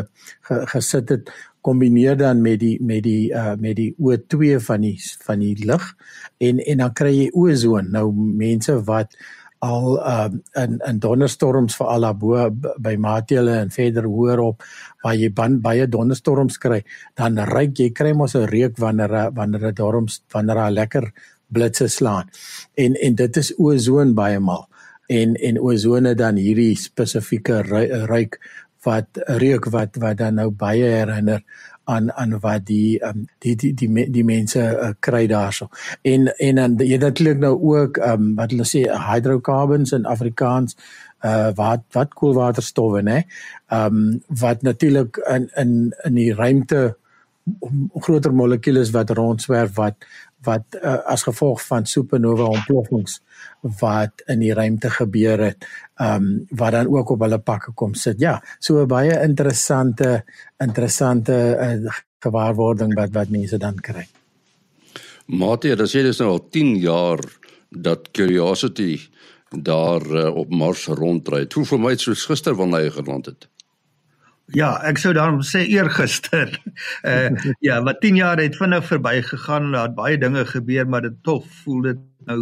ge, 0.47 0.59
gesit 0.73 1.09
het 1.09 1.31
kombineer 1.65 2.17
dan 2.17 2.41
met 2.41 2.59
die 2.61 2.77
met 2.81 3.03
die 3.03 3.31
uh 3.33 3.55
met 3.59 3.75
die 3.75 3.91
O2 3.97 4.59
van 4.63 4.85
die 4.85 4.95
van 5.25 5.43
die 5.43 5.55
lug 5.65 5.95
en 6.37 6.59
en 6.59 6.85
dan 6.85 6.93
kry 6.93 7.11
jy 7.15 7.27
ozon 7.33 7.91
nou 7.91 8.07
mense 8.15 8.77
wat 8.87 9.17
al 9.59 9.97
uh, 9.99 10.29
in 10.55 10.79
in 10.87 10.99
donderstorms 10.99 11.75
vir 11.75 11.87
al 11.87 12.05
bo 12.15 12.49
by 12.79 12.95
Matele 12.95 13.57
en 13.59 13.69
verder 13.69 14.07
hoër 14.07 14.39
op 14.39 14.63
waar 15.03 15.15
jy 15.15 15.29
ban, 15.35 15.59
baie 15.61 15.87
donderstorms 15.87 16.57
kry 16.57 16.83
dan 17.15 17.37
ryk 17.49 17.79
jy 17.79 17.89
kry 17.91 18.13
mos 18.13 18.35
'n 18.35 18.47
reuk 18.47 18.77
wanneer 18.77 19.31
wanneer 19.35 19.59
dit 19.59 19.75
daarom 19.75 20.07
wanneer 20.31 20.55
daar 20.55 20.71
lekker 20.71 21.11
blitse 21.49 21.87
slaan. 21.87 22.29
En 22.75 22.95
en 22.95 23.15
dit 23.15 23.37
is 23.37 23.53
ozon 23.57 24.13
baie 24.13 24.39
maal. 24.39 24.67
En 25.07 25.35
en 25.35 25.59
ozone 25.59 26.15
dan 26.15 26.35
hierdie 26.35 26.75
spesifieke 26.77 27.61
ryk 28.07 28.39
wat 28.85 29.19
reuk 29.41 29.65
wat 29.73 29.97
wat 29.99 30.17
dan 30.17 30.37
nou 30.39 30.49
baie 30.51 30.85
herinner 30.85 31.43
aan 31.89 32.11
aan 32.11 32.37
wat 32.43 32.65
die 32.69 32.99
um, 33.05 33.25
die 33.43 33.55
die 33.55 33.73
die 33.73 33.89
die, 33.89 34.07
die 34.19 34.25
mense 34.27 34.61
uh, 34.61 34.93
kry 34.99 35.25
daarso. 35.31 35.69
En 36.01 36.29
en 36.37 36.61
dan 36.61 36.77
jy 36.85 36.97
natuurlik 37.01 37.41
nou 37.43 37.55
ook 37.73 37.99
um, 38.05 38.33
wat 38.39 38.53
hulle 38.53 38.67
sê 38.67 38.85
hydrocarbons 39.09 39.95
in 39.97 40.09
Afrikaans 40.09 40.77
uh 41.25 41.49
wat 41.55 41.83
wat 41.95 42.15
koelwaterstowwe 42.15 43.03
nê. 43.03 43.19
Ehm 43.67 43.99
um, 43.99 44.21
wat 44.41 44.61
natuurlik 44.61 45.19
in 45.35 45.49
in 45.55 45.93
in 46.05 46.15
die 46.15 46.33
ruimte 46.33 46.83
groter 48.05 48.33
molekules 48.33 48.91
wat 48.95 49.09
rondswerf 49.09 49.75
wat 49.75 50.05
wat 50.43 50.77
uh, 50.79 50.97
as 51.05 51.23
gevolg 51.27 51.61
van 51.67 51.85
supernova 51.85 52.43
ontploffings 52.43 53.19
wat 53.79 54.23
in 54.31 54.39
die 54.39 54.53
ruimte 54.53 54.89
gebeur 54.89 55.41
het, 55.49 55.65
ehm 55.99 56.23
um, 56.23 56.45
wat 56.49 56.71
dan 56.71 56.87
ook 56.87 57.09
op 57.09 57.25
hulle 57.25 57.39
pakke 57.39 57.71
kom 57.75 57.93
sit. 57.93 58.19
Ja, 58.19 58.39
so 58.59 58.81
'n 58.81 58.87
baie 58.87 59.19
interessante 59.21 60.23
interessante 60.57 61.35
uh, 61.59 61.91
gewaarwording 62.19 62.93
wat 62.95 63.11
wat 63.11 63.29
mense 63.29 63.57
dan 63.57 63.75
kry. 63.75 64.07
Mate, 65.25 65.75
dit 65.75 65.91
dis 65.91 66.19
nou 66.19 66.29
al 66.29 66.49
10 66.49 66.75
jaar 66.75 67.19
dat 67.69 68.11
Curiosity 68.11 68.99
daar 69.49 70.01
uh, 70.05 70.35
op 70.35 70.49
Mars 70.49 70.85
rondry. 70.85 71.45
Hoe 71.53 71.65
vir 71.65 71.79
my 71.79 71.95
soos 71.95 72.25
gister 72.25 72.55
wanneer 72.55 72.87
hy 72.87 72.89
geland 72.89 73.25
het. 73.25 73.47
Ja, 74.55 74.69
ek 74.87 74.97
sou 74.97 75.11
daarom 75.13 75.41
sê 75.45 75.61
eergister. 75.69 76.55
Uh 77.05 77.29
ja, 77.67 77.81
wat 77.85 78.01
10 78.01 78.17
jaar 78.17 78.39
het 78.41 78.57
vinnig 78.57 78.85
verbygegaan, 78.87 79.71
daar 79.75 79.89
het 79.89 79.97
baie 79.97 80.17
dinge 80.17 80.45
gebeur, 80.45 80.87
maar 80.89 81.05
dit 81.05 81.17
tog 81.23 81.45
voel 81.63 81.81
dit 81.91 81.99
nou 82.29 82.39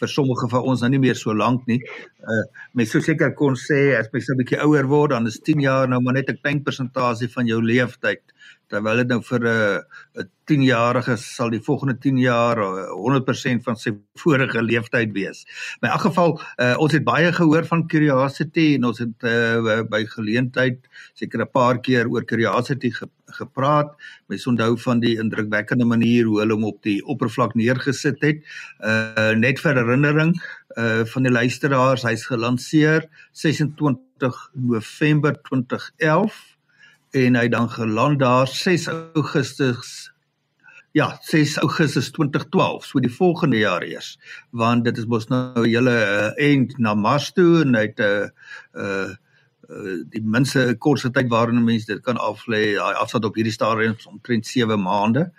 vir 0.00 0.10
sommige 0.10 0.48
van 0.50 0.66
ons 0.66 0.82
nou 0.82 0.90
nie 0.90 1.02
meer 1.02 1.18
so 1.18 1.34
lank 1.34 1.66
nie. 1.70 1.78
Uh 2.26 2.42
mens 2.74 2.90
sou 2.94 3.02
seker 3.02 3.34
kon 3.38 3.54
sê 3.54 3.94
as 3.98 4.10
mens 4.12 4.30
'n 4.30 4.40
bietjie 4.42 4.62
ouer 4.64 4.86
word, 4.90 5.10
dan 5.14 5.26
is 5.26 5.38
10 5.38 5.60
jaar 5.60 5.88
nou 5.88 6.00
maar 6.02 6.18
net 6.18 6.30
'n 6.30 6.40
klein 6.42 6.62
persentasie 6.62 7.28
van 7.28 7.46
jou 7.46 7.62
lewenstyd 7.62 8.22
terwyl 8.72 9.02
dit 9.02 9.12
nou 9.12 9.20
vir 9.22 9.40
'n 9.40 9.46
uh, 9.46 10.22
'n 10.22 10.30
10-jarige 10.46 11.16
sal 11.18 11.50
die 11.50 11.60
volgende 11.60 11.96
10 11.98 12.18
jaar 12.18 12.58
uh, 12.58 12.90
100% 12.94 13.62
van 13.66 13.76
sy 13.76 13.92
vorige 14.14 14.62
lewenstyd 14.62 15.12
wees. 15.12 15.44
In 15.82 15.88
elk 15.88 16.06
geval, 16.06 16.40
uh, 16.58 16.74
ons 16.78 16.92
het 16.92 17.04
baie 17.04 17.32
gehoor 17.32 17.66
van 17.66 17.86
Curiosity 17.86 18.74
en 18.74 18.84
ons 18.84 18.98
het 18.98 19.26
uh, 19.26 19.82
by 19.90 20.04
geleentheid 20.06 20.78
seker 21.14 21.42
'n 21.42 21.50
paar 21.50 21.80
keer 21.80 22.08
oor 22.08 22.24
Curiosity 22.24 22.90
ge 22.90 23.08
gepraat. 23.26 23.94
Mens 24.30 24.46
onthou 24.46 24.78
van 24.78 25.00
die 25.00 25.16
indrukwekkende 25.18 25.84
manier 25.84 26.24
hoe 26.24 26.38
hulle 26.40 26.54
hom 26.54 26.64
op 26.64 26.82
die 26.82 27.02
oppervlak 27.04 27.54
neergesit 27.54 28.22
het. 28.22 28.44
Uh 28.78 29.34
net 29.34 29.58
vir 29.60 29.74
herinnering 29.74 30.34
uh 30.78 31.04
van 31.04 31.22
die 31.22 31.32
luisteraars, 31.32 32.06
hy's 32.06 32.26
gelanseer 32.26 33.08
26 33.32 34.50
November 34.54 35.34
2011 35.42 36.55
en 37.16 37.38
hy 37.38 37.48
dan 37.48 37.70
geland 37.72 38.20
daar 38.20 38.46
6 38.50 38.88
Augustus 39.16 40.12
ja 40.96 41.10
6 41.28 41.56
Augustus 41.64 42.10
2012 42.16 42.84
so 42.84 43.00
die 43.00 43.12
volgende 43.12 43.60
jaar 43.62 43.84
eers 43.84 44.16
want 44.50 44.84
dit 44.84 44.98
is 44.98 45.06
mos 45.06 45.28
nou 45.32 45.64
'n 45.64 45.70
hele 45.70 45.96
uh, 45.96 46.32
end 46.50 46.78
na 46.78 46.94
Mars 46.94 47.32
toe 47.32 47.62
en 47.62 47.74
hy 47.74 47.86
het 47.88 48.00
'n 48.00 48.30
uh, 48.74 49.08
uh, 49.70 49.96
die 50.12 50.22
minste 50.22 50.74
kortste 50.78 51.10
tyd 51.10 51.30
waarin 51.32 51.64
mense 51.64 51.86
dit 51.86 52.02
kan 52.04 52.20
aflê 52.20 52.76
daai 52.76 52.94
afstand 52.94 53.24
op 53.24 53.38
hierdie 53.38 53.54
stadium 53.54 53.96
omtrent 54.06 54.46
7 54.46 54.80
maande. 54.82 55.30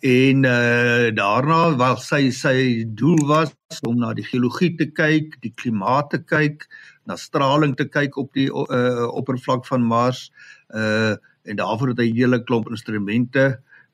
En 0.00 0.44
uh, 0.46 1.10
daarna 1.14 1.74
wat 1.78 2.02
sy 2.02 2.28
sy 2.30 2.84
doel 2.86 3.18
was 3.26 3.80
om 3.86 3.98
na 3.98 4.12
die 4.14 4.26
geologie 4.26 4.76
te 4.78 4.86
kyk, 4.94 5.40
die 5.42 5.52
klimaat 5.58 6.12
te 6.14 6.20
kyk, 6.22 6.68
na 7.08 7.16
straling 7.16 7.74
te 7.76 7.88
kyk 7.88 8.18
op 8.20 8.30
die 8.36 8.48
uh, 8.52 9.08
oppervlak 9.08 9.66
van 9.70 9.86
Mars 9.94 10.28
uh 10.74 11.16
en 11.48 11.56
daarvoor 11.56 11.94
het 11.94 12.00
hy 12.02 12.10
'n 12.10 12.16
hele 12.16 12.38
klomp 12.44 12.68
instrumente 12.68 13.44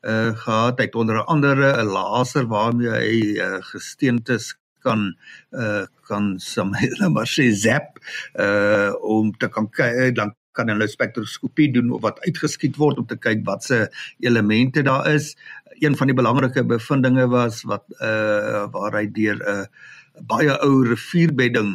uh 0.03 0.35
gehad. 0.35 0.79
Hy 0.79 0.85
het 0.85 0.95
onder 0.95 1.23
andere 1.25 1.71
'n 1.83 1.87
laser 1.87 2.47
waarmee 2.51 2.91
hy 2.91 3.39
uh 3.39 3.63
gesteentes 3.63 4.57
kan 4.83 5.15
uh 5.53 5.87
kan 6.09 6.35
sommer 6.39 6.91
maar 7.15 7.31
sê 7.31 7.51
zap 7.53 7.99
uh 8.35 8.91
om 9.01 9.33
te 9.39 9.49
kan 9.49 9.71
dan 10.15 10.35
kan 10.53 10.69
hulle 10.69 10.89
spektroskopie 10.89 11.73
doen 11.73 11.91
of 11.91 12.03
wat 12.03 12.21
uitgeskiet 12.27 12.77
word 12.77 12.99
om 12.99 13.07
te 13.07 13.17
kyk 13.17 13.43
wat 13.47 13.65
se 13.65 13.89
elemente 14.19 14.83
daar 14.83 15.07
is. 15.15 15.37
Een 15.83 15.97
van 15.97 16.07
die 16.07 16.17
belangrike 16.17 16.65
bevindinge 16.65 17.27
was 17.29 17.63
wat 17.63 17.85
uh 18.01 18.67
waar 18.71 18.93
hy 18.99 19.07
deur 19.11 19.39
'n 19.39 19.49
uh, 19.51 19.67
baie 20.23 20.55
ou 20.63 20.85
rivierbedding 20.87 21.75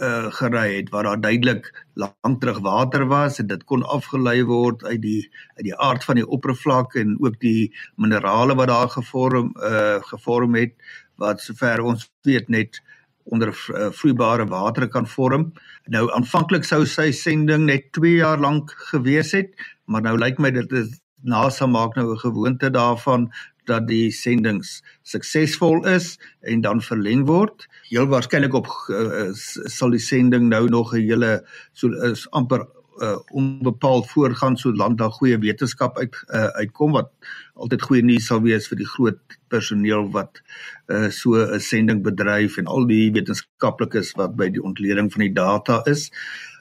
uh 0.00 0.30
gery 0.32 0.76
het 0.76 0.90
waar 0.90 1.02
daar 1.02 1.20
duidelik 1.20 1.84
lank 1.94 2.40
terug 2.40 2.58
water 2.58 3.06
was 3.06 3.38
en 3.38 3.46
dit 3.46 3.64
kon 3.64 3.82
afgelei 3.82 4.42
word 4.44 4.84
uit 4.84 5.02
die 5.02 5.30
uit 5.56 5.64
die 5.64 5.76
aard 5.76 6.04
van 6.04 6.14
die 6.14 6.26
oppervlak 6.26 6.94
en 6.94 7.16
ook 7.20 7.38
die 7.40 7.72
minerale 7.96 8.54
wat 8.54 8.68
daar 8.68 8.88
gevorm 8.88 9.54
uh 9.62 10.02
gevorm 10.02 10.54
het 10.54 10.74
wat 11.16 11.40
sover 11.40 11.80
ons 11.82 12.10
weet 12.22 12.48
net 12.48 12.82
onder 13.24 13.48
uh, 13.48 13.90
vloeibare 13.90 14.46
water 14.46 14.88
kan 14.88 15.06
vorm. 15.06 15.52
Nou 15.88 16.08
aanvanklik 16.12 16.66
sou 16.68 16.82
sy 16.88 17.10
sending 17.12 17.64
net 17.68 17.92
2 17.96 18.18
jaar 18.18 18.40
lank 18.40 18.74
gewees 18.90 19.32
het, 19.32 19.54
maar 19.88 20.04
nou 20.04 20.16
lyk 20.18 20.38
my 20.38 20.50
dit 20.52 20.72
is 20.72 20.92
NASA 21.24 21.66
maak 21.66 21.96
nou 21.96 22.12
'n 22.12 22.20
gewoonte 22.20 22.70
daarvan 22.70 23.30
dat 23.66 23.88
die 23.88 24.10
sendings 24.12 24.82
suksesvol 25.02 25.86
is 25.86 26.14
en 26.40 26.60
dan 26.60 26.82
verleng 26.82 27.26
word. 27.26 27.66
Heel 27.88 28.06
waarskynlik 28.06 28.54
op 28.54 28.70
uh, 28.92 29.30
sal 29.34 29.90
die 29.90 30.02
sending 30.02 30.48
nou 30.48 30.68
nog 30.68 30.94
'n 30.94 31.00
hele 31.00 31.44
so 31.72 31.88
is 32.10 32.26
amper 32.30 32.66
uh, 33.02 33.18
onbepaald 33.32 34.10
voorgaan 34.10 34.56
solank 34.56 34.98
daar 34.98 35.10
goeie 35.10 35.38
wetenskap 35.38 35.98
uit 35.98 36.24
uh, 36.28 36.44
uitkom 36.44 36.92
wat 36.92 37.10
altyd 37.54 37.82
goeie 37.82 38.02
nuus 38.02 38.26
sal 38.26 38.42
wees 38.42 38.68
vir 38.68 38.78
die 38.78 38.88
groot 38.88 39.38
personeel 39.48 40.10
wat 40.14 40.42
uh, 40.86 41.08
so 41.10 41.34
'n 41.34 41.60
sending 41.60 42.02
bedryf 42.02 42.58
en 42.58 42.66
al 42.66 42.86
die 42.86 43.10
wetenskaplikes 43.12 44.14
wat 44.20 44.36
by 44.36 44.48
die 44.48 44.62
ontleding 44.62 45.12
van 45.12 45.26
die 45.26 45.32
data 45.32 45.82
is. 45.86 46.10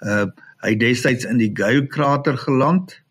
Uh, 0.01 0.25
hy 0.63 0.75
destyds 0.75 1.25
in 1.25 1.37
die 1.37 1.51
Gale 1.53 1.87
krater 1.87 2.37
geland 2.37 3.02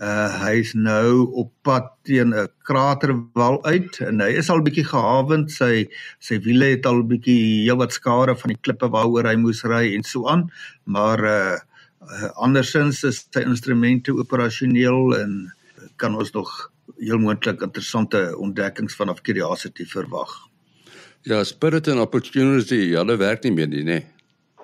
Uh 0.00 0.32
hy 0.40 0.54
is 0.62 0.72
nou 0.72 1.28
op 1.42 1.50
pad 1.62 1.90
teen 2.08 2.32
'n 2.32 2.48
kraterwal 2.64 3.60
uit 3.64 4.00
en 4.00 4.20
hy 4.24 4.30
is 4.40 4.48
al 4.50 4.62
bietjie 4.64 4.86
gehavend. 4.88 5.52
Sy 5.52 5.88
sy 6.18 6.40
wiele 6.40 6.72
het 6.72 6.86
al 6.86 7.02
bietjie 7.04 7.66
heelwat 7.68 7.92
skade 7.92 8.36
van 8.36 8.54
die 8.54 8.60
klippe 8.60 8.88
waaroor 8.88 9.28
hy 9.28 9.36
moes 9.36 9.64
ry 9.64 9.94
en 9.94 10.02
so 10.02 10.26
aan. 10.26 10.48
Maar 10.84 11.24
uh, 11.24 11.58
uh 12.00 12.30
andersins 12.36 13.04
is 13.04 13.26
sy 13.28 13.44
instrumente 13.44 14.12
operasioneel 14.16 15.16
en 15.20 15.52
kan 15.96 16.16
ons 16.16 16.32
nog 16.32 16.70
heel 16.98 17.18
moontlik 17.18 17.60
interessante 17.60 18.36
ontdekkings 18.36 18.96
vanaf 18.96 19.20
Curiosity 19.20 19.84
verwag. 19.84 20.32
Ja, 21.22 21.44
Spirit 21.44 21.88
and 21.88 22.00
Opportunity, 22.00 22.94
hulle 22.96 23.16
werk 23.20 23.44
nie 23.44 23.52
meer 23.52 23.68
nie, 23.68 23.84
nê? 23.84 24.00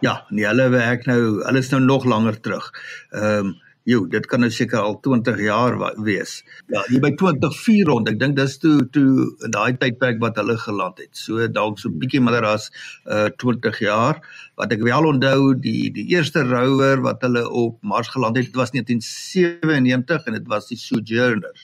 Ja, 0.05 0.23
nee, 0.31 0.47
hulle 0.49 0.71
werk 0.73 1.07
nou, 1.09 1.21
hulle 1.45 1.61
is 1.61 1.71
nou 1.73 1.83
nog 1.85 2.09
langer 2.09 2.41
terug. 2.41 2.73
Ehm 3.13 3.53
um, 3.53 3.55
Jo, 3.87 4.01
dit 4.11 4.25
kan 4.27 4.43
nou 4.43 4.49
seker 4.51 4.81
al 4.83 4.97
20 4.99 5.37
jaar 5.47 5.77
wees. 6.03 6.41
Ja, 6.75 6.81
hier 6.89 6.99
by 7.05 7.13
2004 7.21 7.87
rond. 7.87 8.09
Ek 8.11 8.17
dink 8.19 8.35
dis 8.35 8.57
toe 8.59 8.81
toe 8.91 9.27
in 9.47 9.53
daai 9.55 9.77
tydperk 9.79 10.19
wat 10.25 10.41
hulle 10.41 10.57
geland 10.59 10.99
het. 10.99 11.13
So 11.15 11.47
dalk 11.47 11.79
so 11.79 11.93
bietjie 11.95 12.19
minder 12.19 12.43
as 12.49 12.67
uh 13.07 13.29
20 13.39 13.79
jaar. 13.85 14.19
Wat 14.59 14.75
ek 14.75 14.83
wel 14.83 15.07
onthou, 15.07 15.53
die 15.63 15.93
die 15.95 16.09
eerste 16.17 16.43
rower 16.49 17.05
wat 17.05 17.23
hulle 17.23 17.45
op 17.47 17.79
Mars 17.87 18.11
geland 18.11 18.41
het, 18.41 18.49
dit 18.51 18.59
was 18.59 18.75
1997 18.75 20.27
en 20.27 20.39
dit 20.41 20.51
was 20.51 20.67
die 20.73 20.81
Sojourner. 20.83 21.55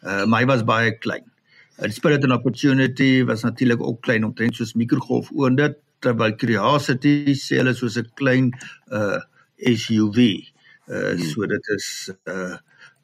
Uh 0.00 0.24
my 0.24 0.46
was 0.48 0.64
baie 0.64 0.96
klein. 1.04 1.28
Uh, 1.76 1.84
die 1.84 1.98
Spirit 1.98 2.24
and 2.24 2.32
Opportunity 2.32 3.26
was 3.28 3.44
natuurlik 3.44 3.84
ook 3.84 4.00
klein 4.08 4.24
omtrent 4.24 4.56
soos 4.56 4.72
mikrogolf 4.72 5.28
oonder 5.36 5.76
terwyl 6.00 6.32
Curiosity 6.32 7.36
sê 7.36 7.60
hulle 7.60 7.76
soos 7.76 8.00
'n 8.00 8.08
klein 8.16 8.50
uh 8.88 9.20
SUV. 9.60 10.48
Uh 10.90 11.14
so 11.18 11.46
dit 11.46 11.68
is 11.76 12.10
uh 12.26 12.56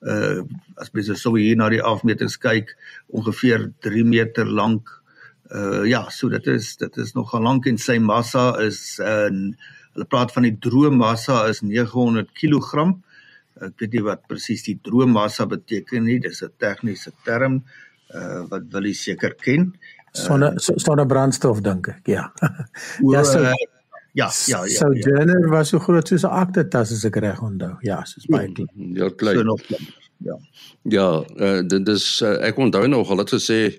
uh 0.02 0.42
as 0.76 0.90
mens 0.92 1.10
so 1.22 1.34
hier 1.36 1.56
na 1.56 1.68
die 1.70 1.82
afmetings 1.82 2.38
kyk 2.42 2.74
ongeveer 3.14 3.72
3 3.86 4.04
meter 4.04 4.46
lank. 4.46 4.88
Uh 5.54 5.84
ja, 5.86 6.08
so 6.10 6.28
dit 6.28 6.46
is 6.46 6.76
dit 6.76 6.96
is 6.98 7.14
nogal 7.14 7.42
lank 7.42 7.66
en 7.66 7.78
sy 7.78 7.98
massa 7.98 8.50
is 8.64 8.98
uh 8.98 9.30
hulle 9.30 10.06
praat 10.10 10.32
van 10.34 10.46
die 10.46 10.56
droommassa 10.62 11.46
is 11.50 11.62
900 11.62 12.34
kg. 12.34 12.90
Ek 13.58 13.80
weet 13.80 13.94
nie 13.96 14.04
wat 14.06 14.26
presies 14.30 14.62
die 14.66 14.78
droommassa 14.82 15.46
beteken 15.50 16.04
nie. 16.04 16.18
Dis 16.22 16.42
'n 16.42 16.52
tegniese 16.58 17.12
term 17.24 17.62
uh 18.14 18.42
wat 18.50 18.70
wil 18.72 18.86
jy 18.86 18.94
seker 18.94 19.34
ken. 19.34 19.72
Sonne 20.12 20.54
sonne 20.58 21.06
brandstof 21.06 21.60
dink 21.62 21.88
ek. 21.88 22.06
Ja. 22.08 22.30
ja, 23.14 23.24
so 23.24 23.42
uh, 23.42 23.54
Ja, 24.18 24.30
ja, 24.46 24.64
ja. 24.64 24.68
Sojourner 24.68 25.40
ja. 25.40 25.48
was 25.48 25.68
so 25.68 25.78
groot 25.78 26.08
soos 26.08 26.24
'n 26.26 26.34
aktetas 26.42 26.92
as 26.92 27.04
ek 27.04 27.16
reg 27.22 27.42
onthou. 27.42 27.76
Ja, 27.86 28.04
soos 28.04 28.26
baie 28.26 28.50
klein. 28.52 28.94
Ja, 28.94 29.10
klein. 29.14 29.36
So 29.36 29.42
nog 29.42 29.62
klein. 29.62 29.86
Ja. 30.16 30.38
Ja, 30.82 31.24
uh, 31.36 31.60
dit 31.66 31.88
is 31.88 32.20
uh, 32.26 32.34
ek 32.46 32.58
onthou 32.58 32.88
nog 32.88 33.10
al 33.10 33.22
het 33.22 33.30
gesê 33.30 33.78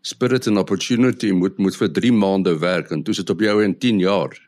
Spirit 0.00 0.46
and 0.46 0.58
Opportunity 0.58 1.30
moet 1.30 1.58
moet 1.58 1.76
vir 1.76 1.90
3 1.92 2.12
maande 2.12 2.58
werk 2.58 2.90
en 2.90 3.02
toe 3.02 3.14
sit 3.14 3.30
op 3.30 3.40
jou 3.40 3.64
in 3.64 3.78
10 3.78 3.98
jaar. 3.98 4.38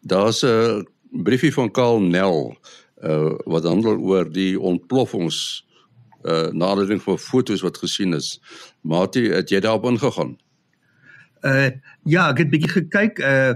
Daar's 0.00 0.44
'n 0.44 0.84
briefie 1.10 1.52
van 1.52 1.70
Karl 1.70 2.00
Nel 2.00 2.58
uh, 3.02 3.32
wat 3.44 3.64
handel 3.64 3.96
oor 3.98 4.32
die 4.32 4.60
ontploffings 4.60 5.64
uh 6.24 6.48
nadering 6.52 7.02
van 7.02 7.18
fotos 7.18 7.60
wat 7.60 7.78
gesien 7.78 8.14
is. 8.14 8.40
Matie, 8.80 9.30
het 9.32 9.50
jy 9.50 9.60
daarop 9.60 9.84
ingegaan? 9.84 10.36
Uh 11.40 11.70
ja, 12.04 12.28
ek 12.30 12.38
het 12.38 12.50
bietjie 12.50 12.70
gekyk 12.70 13.18
uh 13.18 13.54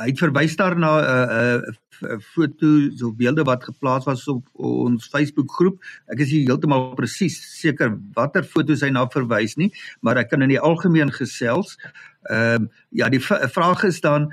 hy 0.00 0.08
het 0.10 0.20
verwys 0.20 0.56
daar 0.58 0.76
na 0.78 0.92
'n 0.98 1.04
uh, 1.04 1.54
uh, 1.68 1.74
uh, 2.02 2.18
foto 2.34 2.90
so 2.96 3.12
beelde 3.12 3.44
wat 3.44 3.64
geplaas 3.64 4.04
was 4.04 4.28
op 4.28 4.48
ons 4.52 5.08
Facebook 5.08 5.50
groep. 5.50 5.82
Ek 6.06 6.18
is 6.18 6.32
nie 6.32 6.44
heeltemal 6.46 6.94
presies 6.98 7.38
seker 7.60 7.98
watter 8.14 8.44
foto's 8.44 8.82
hy 8.82 8.90
na 8.90 9.06
verwys 9.06 9.56
nie, 9.56 9.70
maar 10.00 10.16
ek 10.16 10.30
kan 10.30 10.42
in 10.42 10.48
die 10.48 10.60
algemeen 10.60 11.12
gesels. 11.12 11.76
Ehm 12.30 12.62
uh, 12.62 12.68
ja, 12.90 13.08
die 13.08 13.22
vraag 13.22 13.84
is 13.84 14.00
dan 14.00 14.32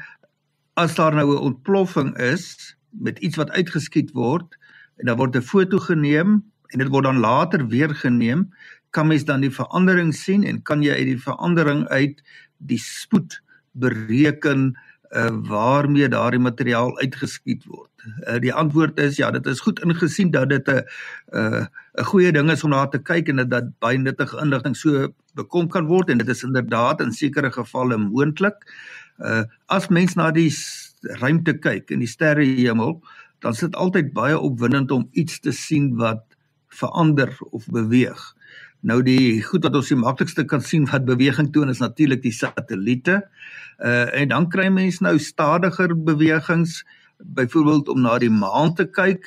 as 0.75 0.95
daar 0.95 1.15
nou 1.15 1.35
'n 1.35 1.53
ontploffing 1.53 2.17
is 2.17 2.75
met 2.91 3.19
iets 3.19 3.37
wat 3.37 3.51
uitgeskiet 3.51 4.11
word 4.13 4.57
en 4.97 5.05
dan 5.05 5.17
word 5.17 5.35
'n 5.35 5.41
foto 5.41 5.79
geneem 5.79 6.43
en 6.71 6.79
dit 6.79 6.89
word 6.89 7.03
dan 7.03 7.19
later 7.19 7.67
weer 7.67 7.95
geneem, 7.95 8.49
kan 8.91 9.07
mens 9.07 9.25
dan 9.25 9.41
die 9.41 9.53
verandering 9.53 10.13
sien 10.13 10.43
en 10.43 10.61
kan 10.61 10.81
jy 10.81 10.93
uit 10.93 11.05
die 11.05 11.21
verandering 11.21 11.87
uit 11.87 12.21
die 12.57 12.77
spoed 12.77 13.41
bereken 13.71 14.73
uh, 14.75 14.88
waarmee 15.49 16.07
daardie 16.07 16.39
materiaal 16.39 16.97
uitgeskiet 16.99 17.65
word. 17.65 17.89
Uh, 18.27 18.37
die 18.39 18.53
antwoord 18.53 18.99
is 18.99 19.17
ja, 19.17 19.31
dit 19.31 19.45
is 19.45 19.59
goed 19.59 19.79
ingesien 19.83 20.31
dat 20.31 20.49
dit 20.49 20.67
'n 20.67 20.71
'n 20.75 20.83
uh, 21.37 21.65
'n 21.97 22.03
goeie 22.03 22.31
ding 22.31 22.51
is 22.51 22.63
om 22.63 22.69
na 22.69 22.85
te 22.87 22.99
kyk 22.99 23.27
en 23.27 23.35
dat 23.35 23.49
dat 23.49 23.79
baie 23.79 23.97
nuttige 23.97 24.37
inligting 24.41 24.75
so 24.77 25.07
bekom 25.33 25.67
kan 25.67 25.85
word 25.85 26.09
en 26.09 26.17
dit 26.17 26.29
is 26.29 26.43
inderdaad 26.43 27.01
in 27.01 27.11
sekere 27.11 27.51
gevalle 27.51 27.97
moontlik. 27.97 28.55
Uh 29.17 29.43
as 29.65 29.87
mens 29.87 30.15
na 30.15 30.31
die 30.31 30.53
ruimte 31.01 31.53
kyk 31.53 31.91
in 31.91 31.99
die 31.99 32.07
sterrehemel, 32.07 33.01
dan 33.39 33.51
is 33.51 33.59
dit 33.59 33.75
altyd 33.75 34.13
baie 34.13 34.39
opwindend 34.39 34.91
om 34.91 35.07
iets 35.11 35.39
te 35.39 35.51
sien 35.51 35.95
wat 35.95 36.23
verander 36.67 37.37
of 37.49 37.65
beweeg. 37.67 38.35
Nou 38.79 39.01
die 39.03 39.41
goed 39.43 39.65
wat 39.67 39.75
ons 39.75 39.89
die 39.91 39.99
maklikste 39.99 40.45
kan 40.47 40.61
sien 40.63 40.85
wat 40.87 41.03
beweging 41.07 41.49
toon 41.51 41.71
is 41.71 41.81
natuurlik 41.83 42.21
die 42.23 42.35
satelliete. 42.35 43.21
Uh 43.79 44.07
en 44.21 44.31
dan 44.31 44.47
kry 44.51 44.69
mens 44.71 45.01
nou 45.03 45.17
stadiger 45.19 45.91
bewegings 45.95 46.83
byvoorbeeld 47.19 47.89
om 47.89 48.01
na 48.01 48.17
die 48.19 48.31
maan 48.31 48.73
te 48.75 48.85
kyk 48.87 49.25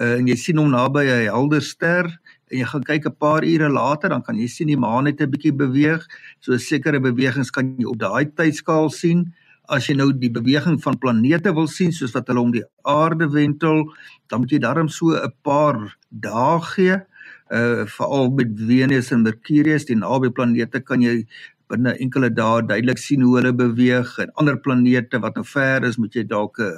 uh, 0.00 0.18
en 0.18 0.28
jy 0.28 0.36
sien 0.36 0.60
hom 0.60 0.70
naby 0.72 1.06
'n 1.08 1.32
helder 1.32 1.64
ster 1.64 2.04
en 2.50 2.58
jy 2.58 2.66
gaan 2.68 2.84
kyk 2.84 3.06
'n 3.06 3.16
paar 3.16 3.44
ure 3.44 3.68
later 3.68 4.08
dan 4.08 4.22
kan 4.22 4.36
jy 4.36 4.46
sien 4.46 4.68
die 4.68 4.76
maan 4.76 5.06
het 5.06 5.20
'n 5.20 5.30
bietjie 5.30 5.52
beweeg. 5.52 6.04
So 6.40 6.56
sekere 6.58 7.00
bewegings 7.00 7.50
kan 7.50 7.76
jy 7.78 7.86
op 7.88 7.98
daai 7.98 8.28
tydskaal 8.36 8.90
sien. 8.90 9.32
As 9.68 9.86
jy 9.86 9.94
nou 9.96 10.12
die 10.12 10.30
beweging 10.30 10.82
van 10.82 10.98
planete 10.98 11.54
wil 11.54 11.68
sien 11.68 11.92
soos 11.92 12.12
wat 12.12 12.26
hulle 12.28 12.40
om 12.40 12.52
die 12.52 12.64
aarde 12.84 13.28
wentel, 13.30 13.94
dan 14.28 14.40
moet 14.40 14.50
jy 14.50 14.58
darm 14.58 14.88
so 14.88 15.16
'n 15.16 15.32
paar 15.42 15.96
dae 16.10 16.60
gee 16.60 17.00
uh 17.50 17.86
veral 17.86 18.30
met 18.30 18.52
Venus 18.56 19.10
en 19.10 19.22
Mercurius, 19.22 19.88
die 19.88 19.98
naby 19.98 20.30
planete 20.30 20.80
kan 20.86 21.02
jy 21.02 21.24
binne 21.70 21.94
enkele 22.02 22.30
dae 22.34 22.64
duidelik 22.66 22.98
sien 22.98 23.22
hoe 23.26 23.36
hulle 23.38 23.52
beweeg 23.56 24.10
en 24.22 24.32
ander 24.42 24.58
planete 24.62 25.20
wat 25.22 25.38
nou 25.38 25.46
ver 25.46 25.86
is, 25.88 25.98
moet 26.02 26.16
jy 26.18 26.24
dalk 26.30 26.58
uh, 26.62 26.72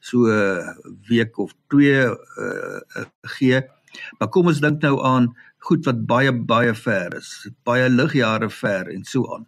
so 0.00 0.28
'n 0.28 0.36
uh, 0.36 0.92
week 1.08 1.38
of 1.38 1.54
2 1.72 2.04
uh, 2.04 2.80
uh 3.00 3.06
gee. 3.36 3.62
Maar 4.18 4.28
kom 4.28 4.52
ons 4.52 4.60
dink 4.60 4.82
nou 4.82 5.00
aan 5.00 5.32
goed 5.68 5.84
wat 5.88 6.06
baie 6.06 6.32
baie 6.32 6.74
ver 6.74 7.16
is, 7.16 7.48
baie 7.64 7.88
ligjare 7.88 8.50
ver 8.50 8.92
en 8.92 9.04
so 9.04 9.24
aan. 9.34 9.46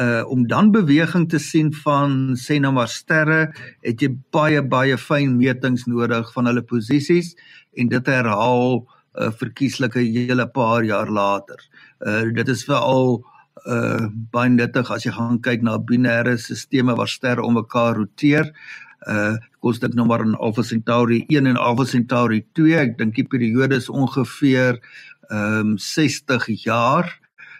Uh 0.00 0.24
om 0.28 0.46
dan 0.48 0.72
beweging 0.72 1.28
te 1.28 1.38
sien 1.38 1.72
van 1.84 2.36
sê 2.36 2.60
nou 2.60 2.72
maar 2.72 2.88
sterre, 2.88 3.52
het 3.84 4.00
jy 4.00 4.12
baie 4.32 4.62
baie 4.62 4.96
fyn 4.96 5.36
metings 5.36 5.84
nodig 5.86 6.32
van 6.32 6.46
hulle 6.46 6.64
posisies 6.64 7.34
en 7.76 7.88
dit 7.88 8.06
herhaal 8.06 8.80
uh, 8.80 9.01
verkieslike 9.14 10.00
hele 10.00 10.46
paar 10.48 10.84
jaar 10.84 11.10
later. 11.10 11.60
Uh 12.00 12.30
dit 12.34 12.48
is 12.48 12.64
veral 12.64 13.22
uh 13.66 14.08
baie 14.32 14.50
nuttig 14.50 14.90
as 14.90 15.04
jy 15.04 15.12
gaan 15.12 15.40
kyk 15.40 15.62
na 15.62 15.78
binêre 15.78 16.38
stelsels 16.38 16.96
waar 16.98 17.08
sterre 17.08 17.42
om 17.42 17.54
mekaar 17.60 17.96
roteer. 17.96 18.52
Uh 19.06 19.36
kos 19.60 19.78
dit 19.78 19.94
nou 19.94 20.06
maar 20.06 20.24
in 20.24 20.34
Alpha 20.34 20.62
Centauri 20.62 21.24
1 21.28 21.46
en 21.46 21.56
Alpha 21.56 21.84
Centauri 21.84 22.44
2. 22.54 22.78
Ek 22.78 22.96
dink 22.98 23.14
die 23.14 23.28
periode 23.28 23.76
is 23.76 23.88
ongeveer 23.88 24.80
ehm 25.30 25.74
um, 25.74 25.76
60 25.78 26.48
jaar. 26.64 27.08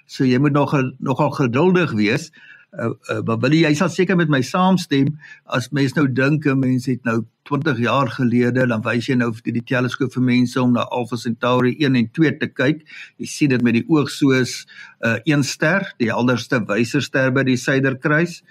So 0.06 0.24
jy 0.24 0.38
moet 0.38 0.52
nog 0.52 0.74
nogal 0.98 1.30
geduldig 1.30 1.92
wees. 1.92 2.30
uh, 2.30 2.51
uh, 2.80 3.20
maar 3.26 3.38
wil 3.42 3.52
jy 3.52 3.74
sal 3.76 3.90
seker 3.92 4.16
met 4.16 4.30
my 4.32 4.40
saamstem 4.46 5.11
as 5.56 5.70
mens 5.76 5.94
nou 5.96 6.06
dink 6.08 6.46
'n 6.46 6.58
mens 6.58 6.87
het 6.87 7.04
nou 7.04 7.24
20 7.44 7.78
jaar 7.78 8.08
gelede 8.08 8.66
dan 8.66 8.82
wys 8.82 9.08
jy 9.08 9.16
nou 9.18 9.32
vir 9.35 9.52
die 9.52 9.64
teleskoop 9.66 10.12
vir 10.14 10.22
mense 10.22 10.61
om 10.61 10.72
na 10.72 10.87
Alpha 10.90 11.16
Centauri 11.16 11.74
1 11.78 11.96
en 11.96 12.08
2 12.08 12.38
te 12.38 12.48
kyk. 12.48 12.85
Jy 13.18 13.26
sien 13.26 13.48
dit 13.50 13.62
met 13.62 13.74
die 13.74 13.85
oog 13.88 14.11
soos 14.11 14.66
'n 15.02 15.06
uh, 15.06 15.18
een 15.24 15.42
ster, 15.42 15.94
die 15.98 16.11
helderste 16.11 16.62
wyserster 16.66 17.32
by 17.32 17.42
die 17.42 17.56
suiderkruis, 17.56 18.42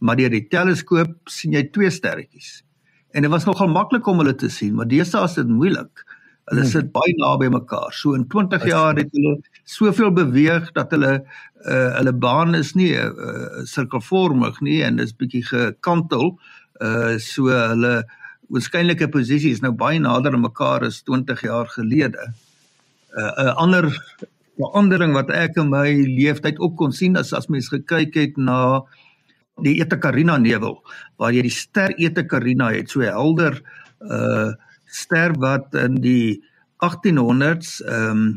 maar 0.00 0.16
deur 0.16 0.30
die 0.30 0.48
teleskoop 0.48 1.28
sien 1.28 1.52
jy 1.52 1.68
twee 1.70 1.90
sterretjies. 1.90 2.64
En 3.12 3.22
dit 3.22 3.30
was 3.30 3.44
nogal 3.44 3.68
maklik 3.68 4.06
om 4.06 4.18
hulle 4.18 4.34
te 4.34 4.48
sien, 4.48 4.74
maar 4.74 4.88
deesdae 4.88 5.24
is 5.24 5.34
dit 5.34 5.48
moeilik. 5.48 6.04
Hulle 6.48 6.64
hmm. 6.64 6.70
sit 6.70 6.92
baie 6.92 7.14
naby 7.16 7.48
mekaar. 7.52 7.92
So 7.92 8.14
in 8.14 8.26
20 8.28 8.66
jaar 8.66 8.96
het 8.96 9.12
hulle 9.12 9.38
soveel 9.68 10.12
beweeg 10.16 10.70
dat 10.76 10.92
hulle 10.96 11.18
uh 11.68 11.90
hulle 11.98 12.12
baan 12.12 12.54
is 12.54 12.72
nie 12.74 12.94
'n 12.96 13.12
uh, 13.12 13.64
sirkelvormig 13.64 14.60
nie 14.60 14.80
en 14.82 14.98
is 14.98 15.12
bietjie 15.12 15.44
gekantel. 15.44 16.38
Uh 16.80 17.18
so 17.18 17.50
hulle 17.52 18.04
waarskynlike 18.48 19.08
posisie 19.12 19.52
is 19.52 19.60
nou 19.60 19.72
baie 19.72 20.00
nader 20.00 20.32
aan 20.32 20.46
mekaar 20.46 20.86
as 20.88 21.02
20 21.02 21.42
jaar 21.42 21.68
gelede. 21.76 22.32
Uh 23.12 23.32
'n 23.44 23.56
ander 23.64 23.92
verandering 24.58 25.12
wat 25.12 25.30
ek 25.30 25.56
in 25.56 25.68
my 25.70 25.88
lewenstyd 25.92 26.58
ook 26.58 26.76
kon 26.76 26.92
sien 26.92 27.16
as 27.16 27.32
as 27.32 27.48
mens 27.48 27.68
gekyk 27.68 28.14
het 28.14 28.36
na 28.36 28.82
die 29.62 29.80
Eta 29.82 29.98
Carina 29.98 30.38
nevel 30.38 30.78
waar 31.18 31.32
jy 31.32 31.42
die 31.42 31.54
ster 31.54 31.94
Eta 31.98 32.24
Carina 32.24 32.72
het 32.72 32.90
so 32.90 33.00
helder 33.00 33.60
uh 34.00 34.52
ster 34.86 35.34
wat 35.36 35.74
in 35.74 36.00
die 36.00 36.40
1800s 36.80 37.82
ehm 37.84 38.10
um, 38.10 38.36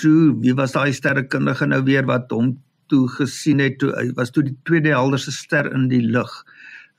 toe 0.00 0.34
wie 0.42 0.54
was 0.54 0.74
daai 0.74 0.92
sterrekundige 0.92 1.66
nou 1.66 1.82
weer 1.86 2.06
wat 2.06 2.30
hom 2.30 2.54
toe 2.92 3.08
gesien 3.16 3.62
het 3.62 3.78
toe 3.80 3.92
hy 3.96 4.10
was 4.18 4.32
toe 4.34 4.44
die 4.46 4.56
tweede 4.68 4.94
helderste 4.94 5.32
ster 5.32 5.70
in 5.72 5.88
die 5.92 6.02
lug. 6.02 6.32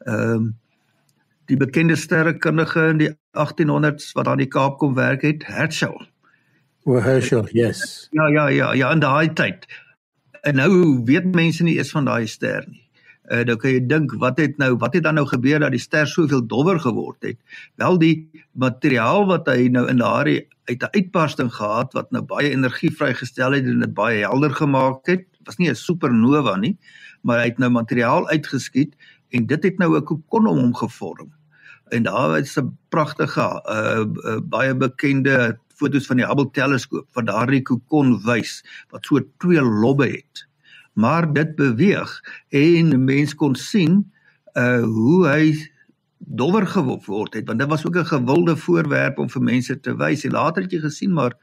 Ehm 0.05 0.37
um, 0.37 0.53
die 1.45 1.57
bekende 1.61 1.93
sterrekundige 1.95 2.87
in 2.89 2.97
die 2.97 3.11
1800s 3.37 4.15
wat 4.17 4.27
aan 4.27 4.41
die 4.41 4.49
Kaap 4.49 4.79
kom 4.81 4.95
werk 4.97 5.21
het, 5.21 5.43
Herschel. 5.45 5.99
O 6.85 6.97
Herschel, 7.01 7.45
yes. 7.53 8.07
Ja 8.17 8.27
ja 8.33 8.47
ja, 8.49 8.71
ja 8.73 8.91
in 8.91 9.03
daai 9.03 9.29
tyd. 9.33 9.67
En 10.41 10.55
nou 10.55 11.01
weet 11.05 11.35
mense 11.35 11.63
nie 11.63 11.77
eens 11.77 11.93
van 11.93 12.05
daai 12.05 12.25
ster 12.27 12.65
nie. 12.69 12.84
Uh, 13.31 13.41
dan 13.43 13.57
kan 13.57 13.71
jy 13.71 13.79
dink 13.89 14.11
wat 14.21 14.37
het 14.37 14.57
nou 14.61 14.75
wat 14.77 14.93
het 14.93 15.03
dan 15.03 15.17
nou 15.17 15.25
gebeur 15.25 15.59
dat 15.59 15.73
die 15.73 15.81
ster 15.81 16.05
soveel 16.07 16.43
dowwer 16.45 16.79
geword 16.79 17.23
het? 17.25 17.37
Wel 17.81 17.97
die 17.97 18.15
materiaal 18.53 19.25
wat 19.25 19.47
hy 19.49 19.67
nou 19.73 19.87
in 19.89 19.97
daardie 19.97 20.43
uit 20.69 20.81
'n 20.81 20.93
uitbarsting 20.93 21.53
gehad 21.53 21.93
wat 21.93 22.11
nou 22.11 22.21
baie 22.21 22.49
energie 22.49 22.91
vrygestel 22.91 23.51
het 23.57 23.65
en 23.65 23.79
dit 23.79 23.93
baie 23.93 24.21
helder 24.21 24.53
gemaak 24.53 25.05
het, 25.05 25.25
was 25.45 25.57
nie 25.57 25.69
'n 25.69 25.75
supernova 25.75 26.55
nie, 26.55 26.77
maar 27.21 27.39
hy 27.39 27.45
het 27.45 27.57
nou 27.57 27.69
materiaal 27.69 28.29
uitgeskiet 28.29 28.95
en 29.29 29.45
dit 29.45 29.63
het 29.63 29.77
nou 29.77 29.97
'n 29.97 30.03
kokon 30.03 30.47
om 30.47 30.57
hom 30.57 30.75
gevorm. 30.75 31.33
En 31.89 32.03
daar 32.03 32.39
is 32.39 32.57
'n 32.57 32.77
pragtige 32.89 33.61
uh, 33.65 34.05
uh, 34.05 34.39
baie 34.41 34.75
bekende 34.75 35.57
foto's 35.75 36.05
van 36.05 36.17
die 36.17 36.25
Hubble 36.25 36.51
teleskoop 36.51 37.07
wat 37.13 37.25
daardie 37.25 37.61
kokon 37.61 38.21
wys 38.23 38.63
wat 38.89 39.05
so 39.05 39.19
twee 39.37 39.61
lobbe 39.61 40.07
het 40.07 40.47
maar 40.95 41.27
dit 41.33 41.55
beweeg 41.59 42.11
en 42.55 42.91
mense 43.05 43.35
kon 43.35 43.55
sien 43.55 44.03
uh 44.55 44.83
hoe 44.83 45.27
hy 45.27 45.55
dowwer 46.17 46.65
geword 46.67 47.33
het 47.35 47.47
want 47.47 47.59
dit 47.59 47.69
was 47.69 47.85
ook 47.85 47.97
'n 47.97 48.05
gewilde 48.05 48.55
voorwerp 48.55 49.19
om 49.19 49.29
vir 49.29 49.41
mense 49.41 49.79
te 49.79 49.95
wys. 49.95 50.23
En 50.25 50.31
later 50.31 50.63
het 50.63 50.71
jy 50.71 50.79
gesien 50.79 51.13
maar 51.13 51.33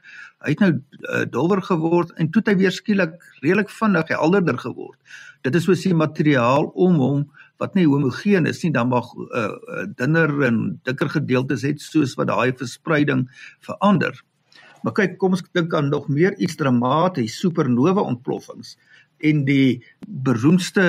hy 0.43 0.49
het 0.49 0.59
nou 0.59 0.73
uh, 0.73 1.25
dowwer 1.29 1.61
geword 1.61 2.11
en 2.11 2.29
toe 2.29 2.41
het 2.41 2.51
hy 2.51 2.55
weer 2.55 2.71
skielik 2.71 3.13
redelik 3.41 3.69
vinnig 3.69 4.07
helderder 4.07 4.57
geword. 4.57 4.99
Dit 5.41 5.55
is 5.55 5.63
soos 5.63 5.81
die 5.81 5.93
materiaal 5.93 6.65
om 6.75 6.95
hom 6.95 7.31
wat 7.57 7.75
nie 7.75 7.87
homogeen 7.87 8.45
is 8.45 8.63
nie 8.63 8.71
dan 8.71 8.89
mag 8.89 9.05
uh, 9.15 9.53
dunner 9.95 10.43
en 10.43 10.79
dikker 10.83 11.09
gedeeltes 11.09 11.61
het 11.61 11.81
soos 11.81 12.15
wat 12.15 12.27
daai 12.27 12.51
verspreiding 12.51 13.29
verander. 13.59 14.23
Maar 14.83 14.93
kyk 14.93 15.17
kom 15.17 15.31
ons 15.31 15.43
dink 15.51 15.73
aan 15.73 15.89
nog 15.89 16.07
meer 16.07 16.35
iets 16.37 16.55
dramaties 16.55 17.39
supernova 17.39 18.01
ontploffings 18.01 18.77
en 19.23 19.45
die 19.47 19.83
beroemdste 20.07 20.85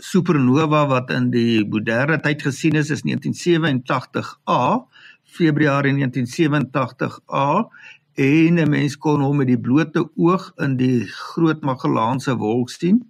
supernova 0.00 0.86
wat 0.88 1.10
in 1.12 1.30
die 1.32 1.60
moderne 1.68 2.18
tyd 2.24 2.42
gesien 2.44 2.76
is 2.80 2.90
is 2.92 3.04
1987A 3.04 4.60
Februarie 5.30 5.94
1987A 5.96 7.48
en 8.20 8.58
'n 8.58 8.70
mens 8.70 8.96
kon 8.96 9.20
hom 9.20 9.36
met 9.36 9.46
die 9.46 9.60
blote 9.60 10.08
oog 10.16 10.52
in 10.56 10.76
die 10.76 11.06
Groot 11.06 11.62
Magellaanse 11.62 12.36
wolk 12.36 12.70
sien. 12.70 13.04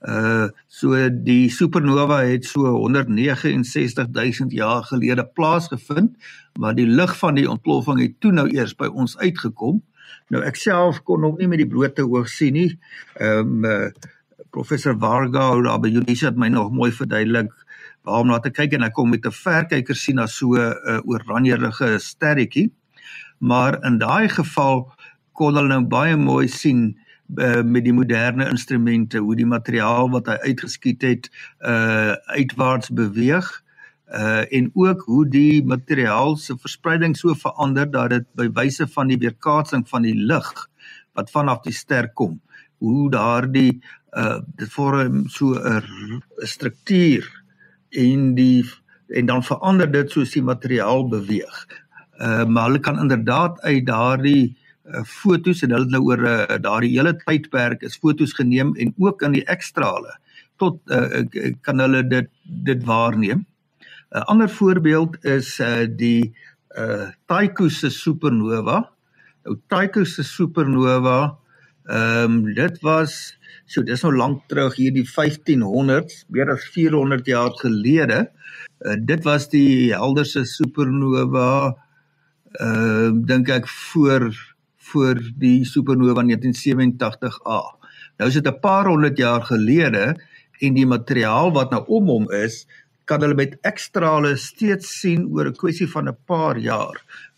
Uh 0.00 0.48
so 0.68 1.08
die 1.10 1.50
supernova 1.50 2.20
het 2.22 2.44
so 2.44 2.60
169000 2.88 4.52
jaar 4.52 4.84
gelede 4.84 5.24
plaasgevind, 5.26 6.16
maar 6.60 6.74
die 6.74 6.86
lig 6.86 7.18
van 7.18 7.34
die 7.34 7.50
ontploffing 7.50 8.00
het 8.00 8.20
toe 8.20 8.32
nou 8.32 8.48
eers 8.48 8.74
by 8.74 8.86
ons 8.86 9.18
uitgekom. 9.18 9.82
Nou 10.30 10.42
ek 10.46 10.56
self 10.56 11.02
kon 11.06 11.22
hom 11.22 11.36
nie 11.38 11.48
met 11.50 11.62
die 11.62 11.68
blote 11.70 12.04
oog 12.06 12.28
sien 12.28 12.54
nie. 12.58 12.70
Ehm 13.20 13.64
um, 13.64 13.64
uh, 13.64 14.12
professor 14.56 14.94
Varga 14.96 15.50
ou 15.52 15.62
daar 15.62 15.80
by 15.80 15.90
Unisa 15.92 16.30
het 16.30 16.38
my 16.40 16.48
nog 16.48 16.70
mooi 16.72 16.88
verduidelik 16.92 17.50
waarom 18.08 18.30
na 18.30 18.38
te 18.40 18.50
kyk 18.50 18.72
en 18.72 18.86
ek 18.86 18.94
kom 18.96 19.10
met 19.10 19.26
'n 19.26 19.34
verkyker 19.34 19.96
sien 19.96 20.18
as 20.18 20.36
so 20.38 20.54
'n 20.54 20.72
uh, 20.72 21.00
oranjerige 21.04 21.98
sterretjie. 21.98 22.70
Maar 23.38 23.84
in 23.84 23.98
daai 23.98 24.28
geval 24.28 24.92
kon 25.32 25.54
hulle 25.54 25.68
nou 25.68 25.84
baie 25.84 26.16
mooi 26.16 26.48
sien 26.48 26.96
uh, 27.36 27.62
met 27.62 27.84
die 27.84 27.92
moderne 27.92 28.48
instrumente 28.48 29.18
hoe 29.18 29.36
die 29.36 29.46
materiaal 29.46 30.10
wat 30.10 30.26
hy 30.26 30.36
uitgeskiet 30.50 31.02
het 31.02 31.30
uh 31.60 32.14
uitwaarts 32.38 32.90
beweeg 32.90 33.62
uh 34.14 34.44
en 34.54 34.70
ook 34.74 35.02
hoe 35.02 35.24
die 35.28 35.64
materiaal 35.64 36.36
se 36.36 36.54
verspreiding 36.58 37.16
so 37.16 37.34
verander 37.34 37.90
dat 37.90 38.10
dit 38.10 38.26
by 38.38 38.48
wyse 38.54 38.86
van 38.86 39.08
die 39.10 39.18
weerkaatsing 39.18 39.88
van 39.88 40.02
die 40.02 40.14
lig 40.14 40.52
wat 41.18 41.30
vanaf 41.30 41.64
die 41.64 41.74
ster 41.74 42.08
kom 42.14 42.40
hoe 42.78 43.10
daardie 43.10 43.80
uh 44.16 44.38
dit 44.56 44.70
vorm 44.72 45.24
so 45.28 45.58
'n 45.58 46.22
struktuur 46.36 47.26
en 47.90 48.34
die 48.34 48.64
en 49.08 49.26
dan 49.26 49.42
verander 49.42 49.90
dit 49.90 50.10
soos 50.10 50.32
die 50.34 50.42
materiaal 50.42 51.08
beweeg. 51.08 51.66
Uh 52.20 52.44
maar 52.44 52.64
hulle 52.64 52.78
kan 52.78 52.98
inderdaad 52.98 53.60
uit 53.60 53.86
daardie 53.86 54.56
uh, 54.84 55.02
fotos 55.04 55.62
en 55.62 55.70
hulle 55.70 55.90
nou 55.90 56.02
oor 56.08 56.22
uh, 56.24 56.58
daardie 56.60 56.94
hele 56.94 57.14
tydperk 57.24 57.82
is 57.82 57.98
fotos 57.98 58.32
geneem 58.32 58.74
en 58.76 58.94
ook 58.96 59.22
in 59.22 59.32
die 59.32 59.44
ekstrale 59.44 60.16
tot 60.56 60.80
uh, 60.88 61.24
kan 61.60 61.78
hulle 61.78 62.02
dit 62.08 62.30
dit 62.44 62.84
waarneem. 62.84 63.44
'n 64.16 64.24
ander 64.32 64.48
voorbeeld 64.48 65.24
is 65.24 65.58
uh 65.60 65.84
die 65.84 66.32
uh 66.72 67.08
Tycho 67.28 67.68
se 67.68 67.90
supernova. 67.90 68.78
Nou 69.44 69.56
Tycho 69.68 70.04
se 70.04 70.24
supernova, 70.24 71.36
ehm 71.84 72.32
um, 72.32 72.54
dit 72.54 72.80
was 72.80 73.36
so 73.66 73.82
dis 73.82 74.02
nou 74.02 74.14
lank 74.16 74.46
terug 74.48 74.76
hier 74.78 74.94
die 74.94 75.04
1500s, 75.04 76.24
meer 76.32 76.50
as 76.54 76.64
400 76.72 77.26
jaar 77.26 77.52
gelede. 77.60 78.30
Uh, 78.80 78.96
dit 78.98 79.24
was 79.24 79.48
die 79.52 79.92
helderste 79.92 80.46
supernova 80.48 81.76
ehm 82.56 83.20
uh, 83.20 83.26
dink 83.28 83.52
ek 83.52 83.68
voor 83.68 84.30
voor 84.86 85.20
die 85.36 85.64
supernova 85.68 86.24
1987A. 86.24 87.60
Nou 88.16 88.28
is 88.30 88.40
dit 88.40 88.48
'n 88.48 88.60
paar 88.60 88.86
honderd 88.88 89.18
jaar 89.18 89.42
gelede 89.42 90.16
en 90.60 90.74
die 90.74 90.86
materiaal 90.86 91.52
wat 91.52 91.70
nou 91.70 91.84
om 91.86 92.08
hom 92.08 92.30
is, 92.32 92.64
kan 93.06 93.22
hulle 93.22 93.38
met 93.38 93.58
ekstrale 93.62 94.34
steeds 94.36 94.90
sien 95.00 95.26
oor 95.30 95.48
'n 95.48 95.60
kwessie 95.62 95.88
van 95.88 96.08
'n 96.08 96.16
paar 96.26 96.58
jaar 96.58 96.96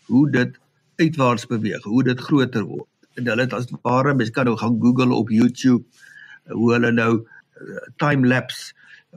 hoe 0.09 0.29
dit 0.31 0.57
uitwaarts 0.97 1.47
beweeg, 1.47 1.83
hoe 1.83 2.03
dit 2.03 2.19
groter 2.19 2.63
word. 2.63 2.89
En 3.15 3.27
hulle 3.27 3.41
het 3.41 3.53
as 3.53 3.67
ware, 3.81 4.13
mens 4.13 4.31
kan 4.31 4.45
nou 4.45 4.57
gaan 4.57 4.79
Google 4.81 5.13
op 5.13 5.29
YouTube 5.29 5.83
hoe 6.47 6.73
hulle 6.73 6.91
nou 6.91 7.13
uh, 7.61 7.77
time 7.97 8.27
lapse 8.27 8.73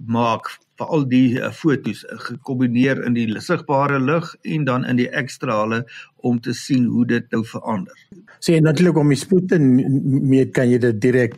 maak 0.06 0.58
vir 0.82 0.90
al 0.96 1.04
die 1.08 1.38
uh, 1.38 1.50
fotos 1.54 2.02
uh, 2.04 2.18
gekombineer 2.18 3.02
in 3.06 3.14
die 3.14 3.26
sigbare 3.40 4.00
lig 4.02 4.34
en 4.42 4.64
dan 4.66 4.84
in 4.84 4.98
die 4.98 5.08
ekstrale 5.08 5.84
om 6.22 6.40
te 6.40 6.54
sien 6.54 6.86
hoe 6.90 7.06
dit 7.06 7.26
nou 7.34 7.42
verander. 7.46 7.94
Sê 8.42 8.56
so, 8.56 8.62
natuurlik 8.62 8.98
om 8.98 9.10
die 9.12 9.18
spoed 9.18 9.54
en 9.54 9.68
meer 10.28 10.50
kan 10.54 10.70
jy 10.70 10.78
dit 10.82 11.00
direk 11.02 11.36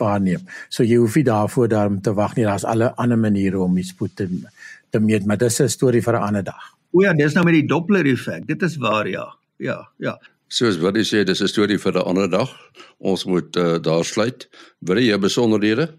waarneem. 0.00 0.44
So 0.68 0.84
jy 0.84 1.00
hoef 1.00 1.16
nie 1.16 1.26
daarvoor 1.28 1.68
daarom 1.68 2.00
te 2.02 2.14
wag 2.16 2.36
nie. 2.36 2.46
Daar's 2.48 2.64
alle 2.64 2.94
ander 2.96 3.20
maniere 3.20 3.60
om 3.60 3.76
die 3.76 3.84
spoed 3.84 4.16
te 4.16 4.28
te 4.94 5.00
meet, 5.02 5.26
maar 5.26 5.36
dis 5.36 5.60
'n 5.60 5.68
storie 5.68 6.02
vir 6.02 6.14
'n 6.14 6.22
ander 6.22 6.44
dag. 6.44 6.62
O 6.92 7.02
ja, 7.02 7.12
dis 7.12 7.34
nou 7.34 7.44
met 7.44 7.54
die 7.54 7.66
Doppler 7.66 8.06
effek. 8.06 8.46
Dit 8.46 8.62
is 8.62 8.76
waar 8.76 9.08
ja. 9.08 9.26
Ja, 9.58 9.88
ja. 9.98 10.18
Soos 10.48 10.78
wat 10.78 10.94
jy 10.96 11.02
sê, 11.02 11.24
dis 11.24 11.42
'n 11.42 11.48
storie 11.48 11.78
vir 11.78 11.92
'n 11.92 12.06
ander 12.06 12.30
dag. 12.30 12.50
Ons 12.98 13.24
moet 13.24 13.56
uh, 13.56 13.78
daar 13.78 14.04
sluit. 14.04 14.48
Wil 14.78 14.98
jy 14.98 15.18
besonderhede? 15.18 15.98